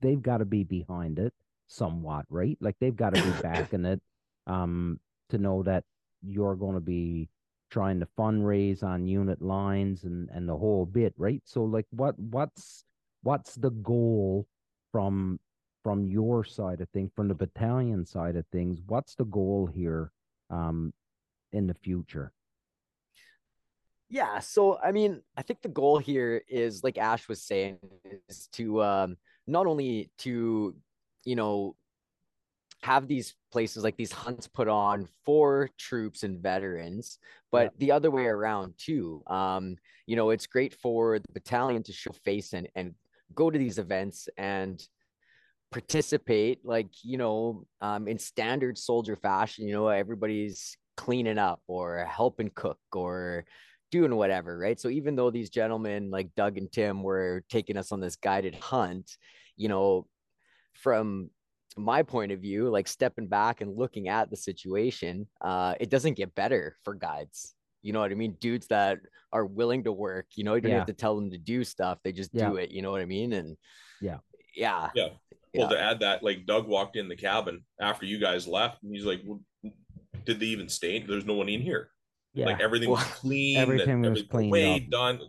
[0.00, 1.32] they've got to be behind it
[1.66, 2.58] somewhat right?
[2.60, 4.00] Like they've got to be backing it
[4.46, 5.00] um
[5.30, 5.84] to know that
[6.22, 7.28] you're going to be
[7.70, 11.42] trying to fundraise on unit lines and and the whole bit right?
[11.44, 12.84] So like what what's
[13.22, 14.46] what's the goal
[14.90, 15.40] from
[15.82, 20.12] from your side of things from the battalion side of things what's the goal here
[20.50, 20.92] um
[21.52, 22.32] in the future
[24.12, 27.78] Yeah, so I mean, I think the goal here is like Ash was saying
[28.28, 29.16] is to um
[29.46, 30.74] not only to
[31.24, 31.76] you know
[32.82, 37.18] have these places like these hunts put on for troops and veterans,
[37.50, 39.22] but the other way around too.
[39.28, 39.76] Um,
[40.06, 42.94] you know, it's great for the battalion to show face and and
[43.34, 44.86] go to these events and
[45.72, 52.04] participate like you know um in standard soldier fashion you know everybody's cleaning up or
[52.04, 53.44] helping cook or
[53.90, 54.80] doing whatever, right?
[54.80, 58.54] So even though these gentlemen like Doug and Tim were taking us on this guided
[58.54, 59.10] hunt,
[59.56, 60.06] you know,
[60.72, 61.30] from
[61.76, 66.14] my point of view, like stepping back and looking at the situation, uh, it doesn't
[66.14, 67.54] get better for guides.
[67.82, 68.36] You know what I mean?
[68.40, 68.98] Dudes that
[69.32, 70.78] are willing to work, you know, you don't Yeah.
[70.78, 71.98] have to tell them to do stuff.
[72.02, 72.48] They just Yeah.
[72.48, 72.70] do it.
[72.70, 73.32] You know what I mean?
[73.34, 73.56] And
[74.00, 74.18] Yeah.
[74.54, 74.88] yeah.
[74.94, 75.08] Yeah.
[75.54, 75.76] Well, Yeah.
[75.76, 79.04] to add that, like Doug walked in the cabin after you guys left, and he's
[79.04, 79.40] like, well,
[80.24, 81.00] "Did they even stay?
[81.00, 81.90] There's no one in here.
[82.34, 83.58] yeah Like everything was clean.
[83.58, 84.88] everything and was everything cleaned way up.
[84.90, 85.20] done.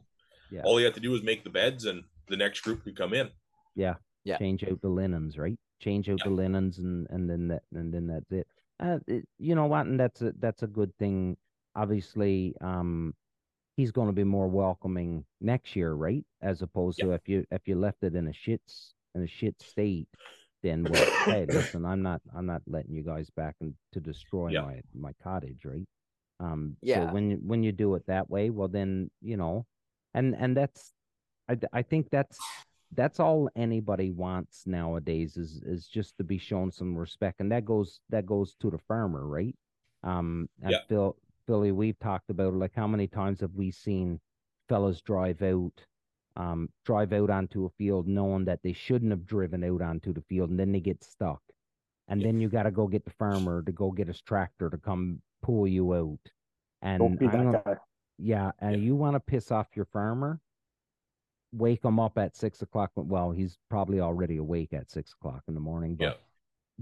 [0.51, 0.61] Yeah.
[0.63, 3.13] All you had to do was make the beds, and the next group could come
[3.13, 3.29] in.
[3.75, 3.95] Yeah.
[4.23, 4.37] yeah.
[4.37, 5.57] change out the linens, right?
[5.81, 6.25] Change out Yeah.
[6.29, 8.47] the linens, and and then that and then that's it.
[8.79, 9.85] Uh, it, you know what?
[9.87, 11.35] And that's a that's a good thing.
[11.75, 13.13] Obviously, um,
[13.75, 16.23] he's going to be more welcoming next year, right?
[16.41, 19.61] As opposed to if you if you left it in a shits in a shit
[19.61, 20.07] state,
[20.61, 24.51] then well, hey, listen, I'm not I'm not letting you guys back and to destroy
[24.51, 24.61] Yeah.
[24.61, 25.87] my my cottage, right?
[26.39, 27.07] Um, Yeah.
[27.07, 29.65] So when you when you do it that way, well, then you know,
[30.13, 30.93] and and that's
[31.49, 32.39] I I think that's
[32.95, 37.65] that's all anybody wants nowadays is is just to be shown some respect and that
[37.65, 39.55] goes that goes to the farmer right
[40.03, 40.77] um and Yeah.
[40.87, 41.15] phil
[41.47, 44.19] philly we've talked about like how many times have we seen
[44.69, 45.73] fellas drive out
[46.35, 50.21] um drive out onto a field knowing that they shouldn't have driven out onto the
[50.21, 51.41] field and then they get stuck
[52.07, 54.77] and then you got to go get the farmer to go get his tractor to
[54.77, 56.19] come pull you out
[56.81, 57.61] and gonna.
[58.17, 58.81] Yeah, and Yeah.
[58.81, 60.39] you want to piss off your farmer,
[61.53, 62.91] wake him up at six o'clock.
[62.95, 65.95] Well, he's probably already awake at six o'clock in the morning.
[65.95, 66.13] But Yeah.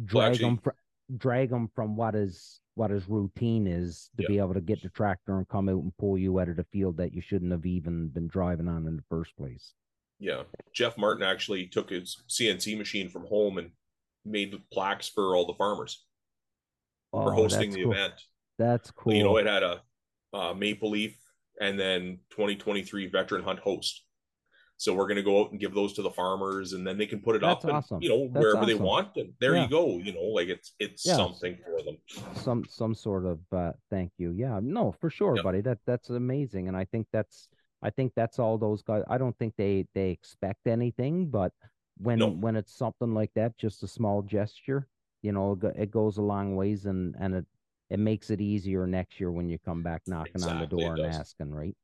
[0.06, 0.74] drag actually- him from
[1.18, 4.28] drag him from what is what his routine is to Yeah.
[4.28, 6.64] be able to get the tractor and come out and pull you out of the
[6.66, 9.74] field that you shouldn't have even been driving on in the first place.
[10.20, 10.44] Yeah.
[10.74, 13.72] Jeff Martin actually took his CNC machine from home and
[14.24, 16.06] made plaques for all the farmers
[17.12, 17.92] for Oh, hosting the cool.
[17.94, 18.14] event.
[18.58, 19.14] That's cool.
[19.14, 19.82] You know, it had a,
[20.34, 21.18] uh maple leaf
[21.60, 24.06] and then 2023 veteran hunt host.
[24.82, 27.22] So we're gonna go out and give those to the farmers, and then they can
[27.22, 28.02] put it That's up, and awesome.
[28.02, 29.16] you know That's wherever they want.
[29.16, 29.66] And there Yeah.
[29.66, 29.98] you go.
[30.00, 31.18] You know, like it's it's Yeah.
[31.18, 31.98] something for them.
[32.34, 35.44] some some sort of uh thank you yeah no for sure Yeah.
[35.44, 37.48] buddy that that's amazing and i think that's
[37.82, 41.52] i think that's all those guys i don't think they they expect anything but
[41.98, 42.30] when No.
[42.30, 44.88] when it's something like that just a small gesture
[45.22, 47.46] you know it goes a long ways and and it
[47.90, 51.06] it makes it easier next year when you come back knocking on the door and
[51.06, 51.76] asking right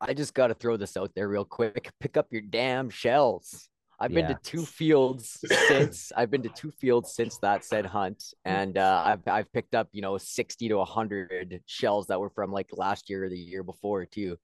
[0.00, 1.90] I just got to throw this out there real quick.
[2.00, 3.68] Pick up your damn shells.
[4.00, 8.32] I've been to two fields since I've been to two fields since that said hunt,
[8.44, 12.52] and uh, I've I've picked up you know sixty to hundred shells that were from
[12.52, 14.36] like last year or the year before too.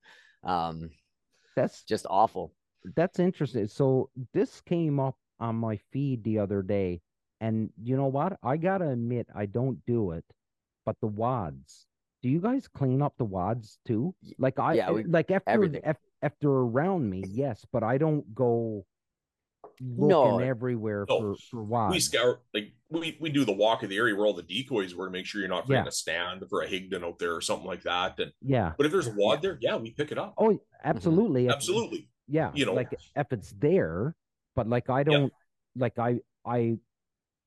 [0.43, 0.89] Um,
[1.55, 2.53] that's just awful.
[2.95, 3.67] that's interesting.
[3.67, 7.01] So this came up on my feed the other day,
[7.39, 8.37] and you know what?
[8.43, 10.25] I gotta admit, I don't do it,
[10.85, 11.87] but the wads.
[12.25, 14.15] Do you guys clean up the wads too?
[14.39, 15.81] Like I, yeah, eh, we- like after everything.
[16.23, 18.83] after around me, yes, but I don't go
[19.79, 20.39] looking No.
[20.39, 21.19] everywhere No.
[21.19, 21.93] for for wads.
[21.93, 24.95] We scour like we we do the walk of the area where all the decoys
[24.95, 25.89] were to make sure you're not forgetting Yeah.
[25.89, 28.19] a stand for a Higdon out there or something like that.
[28.19, 28.73] And yeah.
[28.75, 30.33] but if there's a wad there, yeah, we pick it up.
[30.39, 31.45] Oh, absolutely.
[31.45, 32.09] If- Absolutely.
[32.27, 32.73] yeah you know.
[32.73, 34.15] like if it's there
[34.55, 35.31] but like i don't
[35.75, 36.75] like i i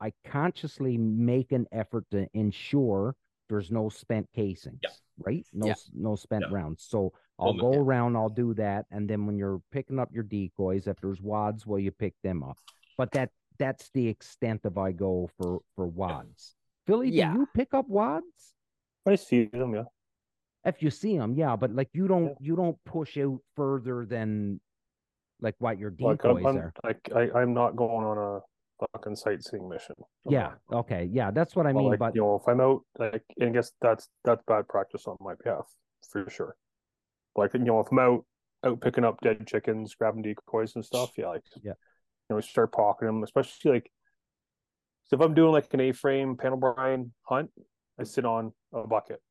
[0.01, 3.17] i consciously make an effort to ensure
[3.49, 4.81] there's no spent casings
[5.19, 5.75] right no Yeah.
[5.95, 6.55] no spent Yeah.
[6.55, 7.79] rounds so i'll Well, go yeah.
[7.81, 11.67] around i'll do that and then when you're picking up your decoys if there's wads
[11.67, 12.59] well you pick them up
[12.97, 16.55] but that that's the extent of i go for for wads
[16.87, 17.33] philly Yeah.
[17.33, 18.55] do you pick up wads
[19.07, 19.85] I see them, yeah.
[20.65, 24.61] if you see them yeah but like you don't you don't push out further than
[25.41, 28.41] like what your Like decoys I'm, I'm are like I, I'm not going on a
[28.93, 29.95] fucking sightseeing mission.
[30.29, 30.53] Yeah.
[30.73, 31.09] Okay.
[31.11, 31.89] Yeah, that's what I But, mean.
[31.91, 35.07] like, but you know, if I'm out, like, and I guess that's that's bad practice
[35.07, 35.67] on my behalf
[36.11, 36.57] for sure.
[37.37, 38.25] Like, you know, if I'm out
[38.65, 41.73] out picking up dead chickens, grabbing decoys and stuff, yeah, like, Yeah.
[42.29, 43.91] you know, start pocketing them, especially like,
[45.05, 47.51] so if I'm doing like an A-frame panel brine hunt,
[47.99, 49.23] I sit on a bucket.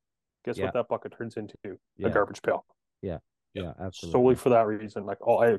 [0.44, 0.66] Guess Yeah.
[0.66, 1.56] what that bucket turns into?
[1.96, 2.64] yeah, A garbage pail.
[3.02, 3.18] yeah,
[3.54, 3.72] Yeah.
[3.78, 4.12] absolutely.
[4.12, 5.04] solely for that reason.
[5.04, 5.58] Like, oh, I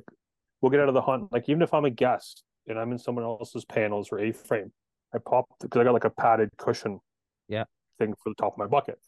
[0.62, 1.32] we'll get out of the hunt.
[1.32, 4.72] Like, even if I'm a guest and I'm in someone else's panels or A frame,
[5.14, 7.00] I pop because I got like a padded cushion,
[7.48, 7.66] Yeah.
[7.98, 9.00] thing for the top of my bucket.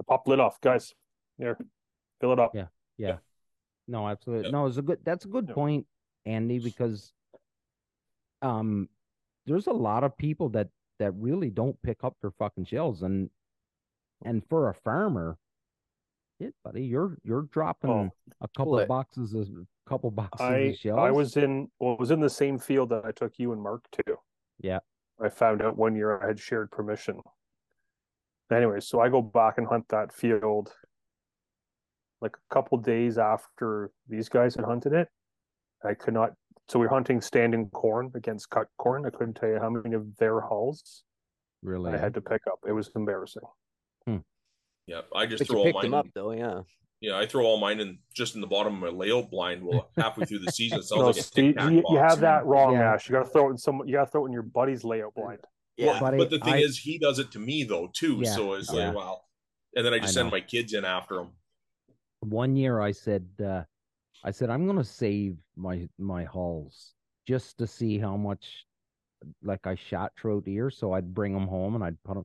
[0.00, 0.94] I pop lid off, guys.
[1.38, 1.58] Here,
[2.20, 2.54] fill it up.
[2.54, 2.66] Yeah.
[2.96, 3.18] Yeah.
[3.88, 4.46] No, absolutely.
[4.46, 4.52] Yeah.
[4.52, 4.98] No, it's a good.
[5.04, 5.54] That's a good Yeah.
[5.54, 5.86] point,
[6.24, 7.12] Andy, because
[8.42, 8.88] um,
[9.46, 10.68] there's a lot of people that
[10.98, 13.30] that really don't pick up their fucking shells, and
[14.24, 15.36] and for a farmer,
[16.40, 18.10] it, buddy, you're you're dropping Oh.
[18.40, 19.48] a couple Well, of boxes of
[19.86, 20.98] couple boxes I of shells.
[20.98, 23.62] I was in well, it was in the same field that I took you and
[23.62, 24.16] Mark to.
[24.60, 24.80] Yeah.
[25.22, 27.20] I found out one year I had shared permission.
[28.52, 30.72] Anyway, so I go back and hunt that field
[32.20, 35.08] like a couple days after these guys had hunted it.
[35.84, 36.32] I could not
[36.68, 39.06] so we are hunting standing corn against cut corn.
[39.06, 41.04] I couldn't tell you how many of their hulls
[41.62, 41.92] really.
[41.92, 42.58] I had to pick up.
[42.66, 43.42] It was embarrassing.
[44.06, 44.18] Hmm.
[44.86, 45.02] Yeah.
[45.14, 46.60] I just But throw you all picked mine them up though, yeah.
[47.00, 49.62] Yeah, I throw all mine in just in the bottom of my layout blind.
[49.62, 51.96] Well, halfway through the season, it sounds No, like a Steve, tic tac you, you
[51.98, 52.94] have that wrong, Yeah.
[52.94, 53.08] Ash.
[53.08, 53.82] You got to throw it in some.
[53.86, 55.40] You got to throw it in your buddy's layout blind.
[55.78, 56.00] Well, Yeah.
[56.00, 58.20] Buddy, but the thing I- is, he does it to me though too.
[58.22, 58.86] Yeah, So it's yeah.
[58.88, 59.20] like, wow.
[59.74, 60.32] And then I just I send know.
[60.32, 61.28] my kids in after him.
[62.20, 63.62] one year I said uh
[64.24, 66.94] I said I'm gonna save my my hulls
[67.28, 68.64] just to see how much
[69.42, 72.24] like I shot throughout the year, so I'd bring them home and I'd put them.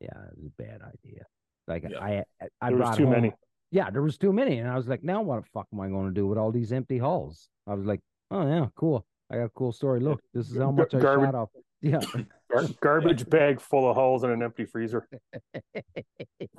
[0.00, 1.24] Yeah, it was a bad idea.
[1.66, 1.98] Like Yeah.
[2.00, 2.24] I
[2.60, 3.32] I There was brought too home, many.
[3.76, 5.88] Yeah, there was too many, and I was like, now what the fuck am I
[5.88, 7.50] going to do with all these empty hulls?
[7.66, 8.00] I was like,
[8.30, 9.04] oh yeah, cool.
[9.30, 10.00] I got a cool story.
[10.00, 11.50] Look, this is how Gar- much I garbage- shot off.
[11.82, 12.00] Yeah,
[12.50, 15.06] Gar- garbage bag full of holes in an empty freezer.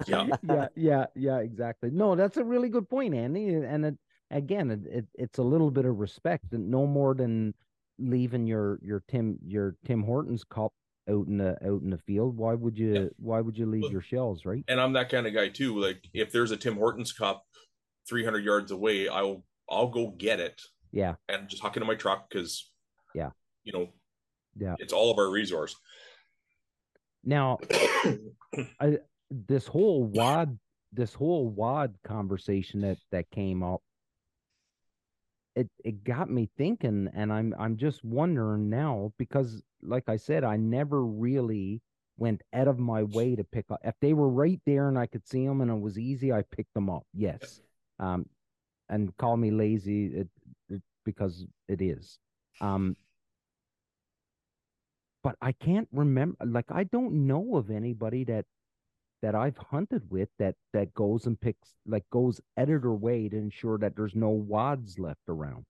[0.08, 0.28] Yeah.
[0.44, 1.90] yeah, yeah, yeah, exactly.
[1.90, 3.56] No, that's a really good point, Andy.
[3.56, 3.96] And it,
[4.30, 7.56] again, it, it, it's a little bit of respect, and no more than
[7.98, 10.72] leaving your your Tim your Tim Hortons cup
[11.10, 12.38] out in the out in the field.
[12.38, 13.08] Why would you Yeah.
[13.18, 14.64] Why would you leave Well, your shells, right?
[14.68, 15.80] And I'm that kind of guy too.
[15.80, 17.44] Like if there's a Tim Hortons cup
[18.10, 21.96] 300 yards away, I'll I'll go get it Yeah, and just huck it in my
[21.96, 22.72] truck because
[23.16, 23.32] Yeah.
[23.64, 23.94] you know,
[24.56, 24.76] Yeah.
[24.80, 25.76] it's all of our resource.
[27.24, 27.58] Now,
[29.30, 30.58] this whole wad
[30.94, 33.82] this whole wad conversation that that came up
[35.58, 40.44] it it got me thinking and i'm i'm just wondering now because like i said
[40.44, 41.82] i never really
[42.18, 45.08] went out of my way to pick up if they were right there and i
[45.08, 47.62] could see them and it was easy i picked them up yes
[48.00, 48.24] um
[48.90, 50.28] and call me lazy it,
[50.70, 52.20] it, because it is
[52.62, 52.96] um
[55.24, 58.46] but i can't remember like i don't know of anybody that
[59.22, 63.78] that I've hunted with that that goes and picks like goes editor way to ensure
[63.80, 65.66] that there's no wads left around.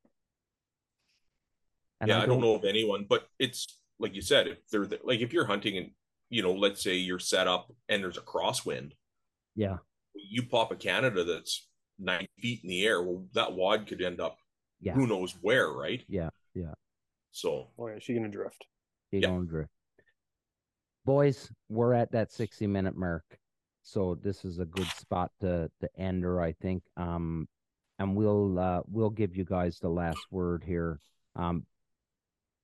[2.01, 4.57] And yeah, I don't, I don't, know of anyone, but it's like you said, if
[4.71, 5.91] they're the, like if you're hunting and
[6.29, 8.91] you know, let's say you're set up and there's a crosswind,
[9.55, 9.77] yeah,
[10.13, 11.67] you pop a Canada that's
[11.97, 13.01] nine feet in the air.
[13.01, 14.37] Well, that wad could end up,
[14.81, 16.03] yeah, who knows where, right?
[16.07, 16.73] Yeah, yeah.
[17.31, 18.65] So, oh yeah, she gonna drift.
[19.11, 19.29] She yeah.
[19.29, 19.71] gonna drift
[21.07, 23.23] boys, we're at that 60 minute mark.
[23.81, 26.83] So this is a good spot to to end her, I think.
[26.97, 27.47] Um
[27.97, 30.99] and we'll uh we'll give you guys the last word here.
[31.35, 31.65] Um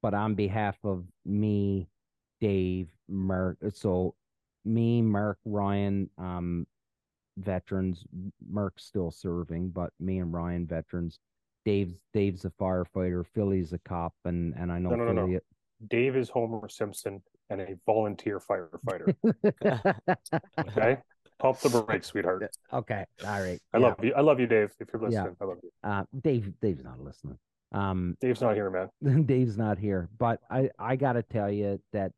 [0.01, 1.87] but on behalf of me,
[2.41, 4.13] Dave, Mark so
[4.65, 6.65] me, Mark, Ryan, um,
[7.37, 8.05] veterans,
[8.49, 11.19] Mark's still serving, but me and Ryan veterans.
[11.65, 15.15] Dave's Dave's a firefighter, Philly's a cop, and and I know no, no, Philly.
[15.15, 15.39] No, no.
[15.87, 17.21] Dave is Homer Simpson
[17.53, 19.15] and a volunteer firefighter.
[20.59, 20.97] okay.
[21.39, 22.49] Pump the brakes, sweetheart.
[22.71, 23.05] Okay.
[23.25, 23.59] All right.
[23.73, 23.87] I yeah.
[23.87, 24.13] love you.
[24.15, 24.71] I love you, Dave.
[24.79, 25.45] If you're listening, yeah.
[25.45, 25.69] I love you.
[25.83, 27.37] Uh, Dave, Dave's not listening.
[27.73, 29.23] Um, Dave's not here, man.
[29.25, 32.11] Dave's not here, but I, I got to tell you that,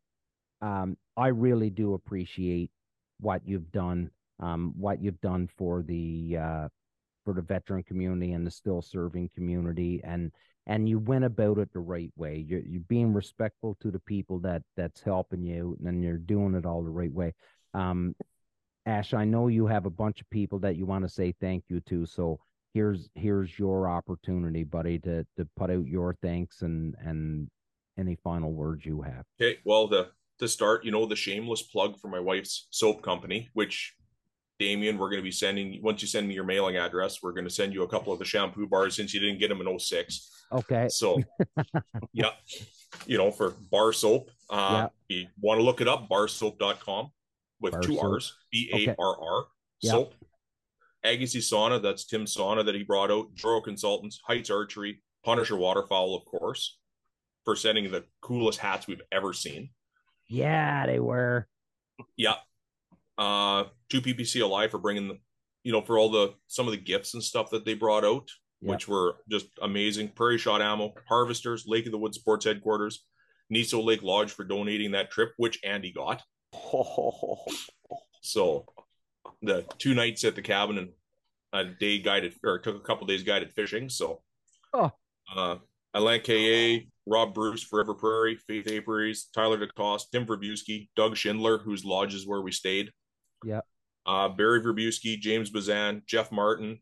[0.62, 2.72] um, I really do appreciate
[3.20, 4.12] what you've done,
[4.42, 6.68] um, what you've done for the, uh,
[7.24, 10.32] for the veteran community and the still serving community and
[10.68, 12.44] and you went about it the right way.
[12.48, 16.66] You're you're being respectful to the people that that's helping you, and you're doing it
[16.66, 17.34] all the right way.
[17.74, 18.16] Um,
[18.86, 21.66] Ash, I know you have a bunch of people that you want to say thank
[21.70, 22.40] you to, so
[22.74, 27.50] here's here's your opportunity, buddy, to to put out your thanks and and
[27.98, 29.24] any final words you have.
[29.40, 30.10] Okay, well, the
[30.40, 33.96] to start, you know, the shameless plug for my wife's soap company, which
[34.58, 37.46] Damien, we're going to be sending once you send me your mailing address, we're going
[37.46, 39.80] to send you a couple of the shampoo bars since you didn't get them in
[39.80, 40.30] 06.
[40.52, 40.88] Okay.
[40.90, 41.22] So,
[42.14, 42.32] yeah,
[43.06, 45.18] you know, for bar soap, uh, yeah.
[45.18, 47.10] you want to look it up, barrsoap.com
[47.60, 48.04] with bar two soap.
[48.04, 49.46] R's, B A R R,
[49.84, 50.14] soap.
[51.04, 56.16] Agassiz Sauna, that's Tim Sauna that he brought out, Joro Consultants, Heights Archery, Punisher Waterfowl,
[56.16, 56.78] of course,
[57.44, 59.70] for sending the coolest hats we've ever seen.
[60.28, 61.48] Yeah, they were.
[62.18, 62.36] Yeah.
[63.18, 65.18] Uh, two PPC Alive for bringing the,
[65.64, 68.30] you know, for all the some of the gifts and stuff that they brought out
[68.66, 70.10] which were just amazing.
[70.10, 73.06] Prairie Shot Ammo, Harvesters, Lake of the Woods Sports Headquarters,
[73.54, 76.24] Niso Lake Lodge for donating that trip, which Andy got.
[78.22, 78.66] so
[79.42, 80.90] the two nights at the cabin and
[81.54, 83.90] a day guided or took a couple days guided fishing.
[83.90, 84.22] So
[84.74, 84.92] oh.
[85.34, 85.58] uh
[85.94, 91.86] Alan KA, Rob Bruce, Forever Prairie, Faith Apiaries, Tyler DeCoste, Tim Verbuski, Doug Schindler, whose
[91.86, 92.92] lodge is where we stayed.
[93.46, 93.62] Yeah.
[94.06, 96.80] Uh, Barry Verbuski, James Bezan, Jeff Martin,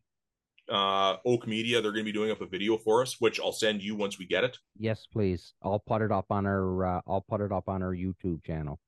[0.70, 1.80] uh, Oak Media.
[1.80, 4.18] They're going to be doing up a video for us, which I'll send you once
[4.18, 4.58] we get it.
[4.78, 5.54] Yes, please.
[5.62, 6.86] I'll put it up on our.
[6.86, 8.80] Uh, I'll put it up on our YouTube channel.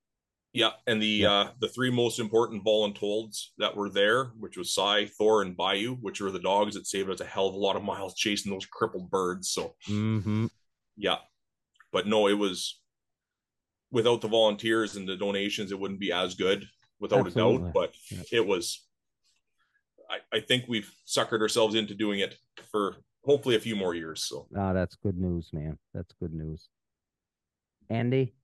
[0.53, 1.31] Yeah, and the yeah.
[1.31, 5.97] uh the three most important voluntold that were there, which was Cy, Thor, and Bayou,
[5.97, 8.51] which were the dogs that saved us a hell of a lot of miles chasing
[8.51, 9.51] those crippled birds.
[9.51, 10.47] So, mm-hmm.
[10.97, 11.17] yeah,
[11.93, 12.81] but no, it was
[13.91, 16.67] without the volunteers and the donations, it wouldn't be as good,
[17.01, 17.57] without Absolutely.
[17.57, 17.73] a doubt.
[17.75, 18.23] But yeah.
[18.33, 18.87] it was
[20.11, 22.37] I, I think we've suckered ourselves into doing it
[22.71, 24.23] for hopefully a few more years.
[24.23, 25.79] So, ah, that's good news, man.
[25.95, 26.69] That's good news.
[27.91, 28.35] Andy.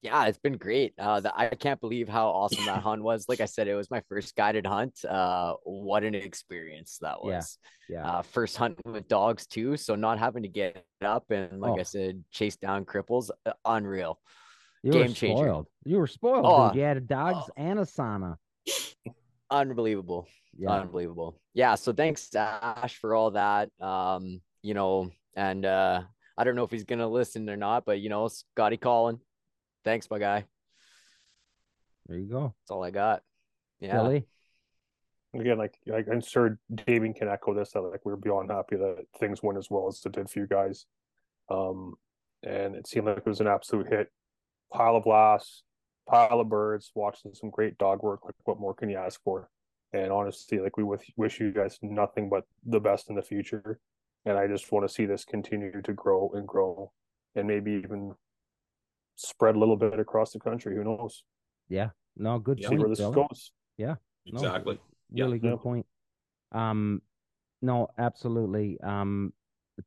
[0.00, 0.94] Yeah, it's been great.
[0.98, 3.28] Uh, the, I can't believe how awesome that hunt was.
[3.28, 5.04] Like I said, it was my first guided hunt.
[5.04, 7.58] Uh, what an experience that was.
[7.88, 7.98] Yeah.
[7.98, 8.10] yeah.
[8.10, 9.76] Uh, first hunt with dogs too.
[9.76, 11.78] So not having to get up and, like oh.
[11.78, 14.18] I said, chase down cripples, uh, unreal.
[14.82, 15.66] You Game were spoiled.
[15.66, 15.66] Changer.
[15.84, 16.44] You were spoiled.
[16.46, 16.76] Oh, dude.
[16.76, 17.52] You had dogs oh.
[17.56, 18.36] and a sauna
[19.52, 20.26] unbelievable
[20.56, 20.70] yeah.
[20.70, 26.00] unbelievable yeah so thanks ash for all that um you know and uh
[26.38, 29.20] i don't know if he's gonna listen or not but you know scotty calling
[29.84, 30.44] thanks my guy
[32.06, 33.22] there you go that's all i got
[33.80, 34.26] yeah really
[35.34, 38.76] again like, like i'm sure David can echo this that like we are beyond happy
[38.76, 40.86] that things went as well as it did for you guys
[41.50, 41.94] um
[42.42, 44.08] and it seemed like it was an absolute hit
[44.72, 45.62] pile of laughs
[46.08, 48.24] pile of birds, watching some great dog work.
[48.24, 49.48] Like, what more can you ask for?
[49.92, 50.84] And honestly, like we
[51.16, 53.78] wish you guys nothing but the best in the future.
[54.24, 56.92] And I just want to see this continue to grow and grow,
[57.34, 58.14] and maybe even
[59.16, 60.74] spread a little bit across the country.
[60.76, 61.24] Who knows?
[61.68, 61.90] Yeah.
[62.16, 62.62] No, good.
[62.62, 63.52] See where this goes.
[63.76, 63.96] Yeah.
[64.26, 64.78] No, Exactly.
[65.10, 65.24] Yeah.
[65.24, 65.56] really good Yeah.
[65.62, 65.86] point.
[66.52, 67.02] Um,
[67.60, 68.78] no, absolutely.
[68.80, 69.32] Um,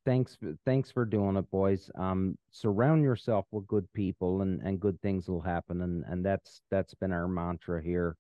[0.05, 1.89] thanks, for- thanks for doing it, boys.
[1.95, 5.81] Um, surround yourself with good people, and and good things will happen.
[5.81, 8.15] And and that's that's been our mantra here,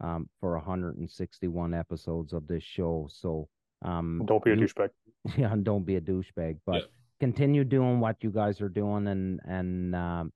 [0.00, 3.08] um, for 161 episodes of this show.
[3.10, 3.48] So,
[3.82, 4.90] um, Don't be a you- douchebag.
[5.38, 6.88] yeah, and don't be a douchebag, but Yeah.
[7.20, 10.32] continue doing what you guys are doing, and and um,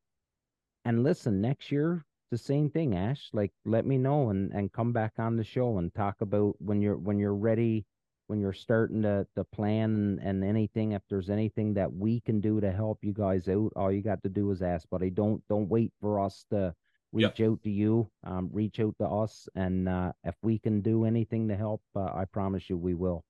[0.84, 3.30] and listen, next year the same thing, Ash.
[3.32, 6.82] Like, let me know and and come back on the show and talk about when
[6.82, 7.86] you're when you're ready,
[8.26, 10.92] when you're starting to to plan and, anything.
[10.92, 14.22] If there's anything that we can do to help you guys out, all you got
[14.22, 15.10] to do is ask, buddy.
[15.10, 16.74] Don't don't wait for us to
[17.12, 18.10] reach out to you.
[18.24, 22.10] Um, reach out to us, and uh, if we can do anything to help, uh,
[22.14, 23.24] I promise you we will.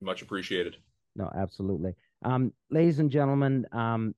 [0.00, 0.76] Much appreciated.
[1.16, 1.94] No, absolutely.
[2.24, 4.14] Um, ladies and gentlemen, um,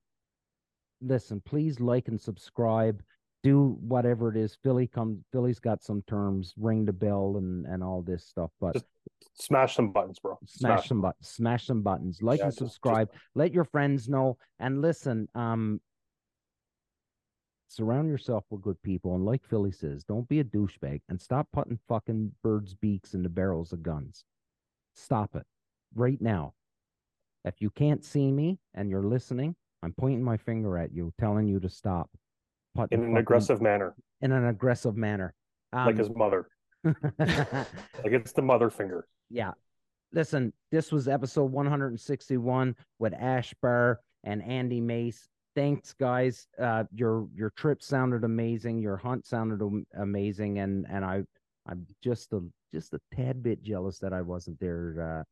[1.01, 3.03] listen, please like and subscribe.
[3.43, 4.57] Do whatever it is.
[4.63, 5.25] Philly comes.
[5.33, 6.53] Philly's got some terms.
[6.59, 8.51] Ring the bell and and all this stuff.
[8.61, 8.87] But Just
[9.35, 10.39] Smash some buttons, bro.
[10.45, 11.29] smash some buttons.
[11.29, 12.21] Smash some buttons.
[12.23, 13.11] Like Yeah, and just- just- subscribe.
[13.35, 14.37] Let your friends know.
[14.59, 15.29] And listen.
[15.35, 15.81] Um,
[17.69, 19.15] surround yourself with good people.
[19.15, 23.23] And like Philly says, don't be a douchebag and stop putting fucking birds' beaks in
[23.23, 24.25] the barrels of guns.
[24.95, 25.47] Stop it
[25.95, 26.53] right now.
[27.45, 31.47] If you can't see me and you're listening, I'm pointing my finger at you, telling
[31.47, 32.11] you to stop.
[32.75, 35.35] Putting in an aggressive manner, in an aggressive manner.
[35.73, 36.49] like Um, his mother.
[36.85, 39.07] Like it's the mother finger.
[39.29, 39.53] yeah.
[40.13, 45.29] Listen, this was episode 161 with Ash Barr and Andy Mace.
[45.55, 46.49] Thanks, guys.
[46.59, 48.79] Uh, your your trip sounded amazing.
[48.81, 49.61] Your hunt sounded
[49.97, 51.23] amazing, and and I
[51.69, 52.41] I'm just a
[52.75, 55.25] just a tad bit jealous that I wasn't there uh,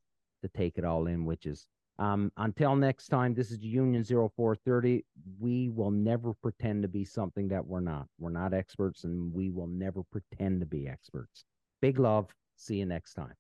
[0.47, 1.25] to take it all in.
[1.25, 1.67] Which is
[1.99, 3.35] um until next time.
[3.35, 5.05] This is Union 0430.
[5.41, 8.07] We will never pretend to be something that we're not.
[8.19, 11.45] We're not experts, and we will never pretend to be experts.
[11.81, 12.33] Big love.
[12.57, 13.35] See you next time.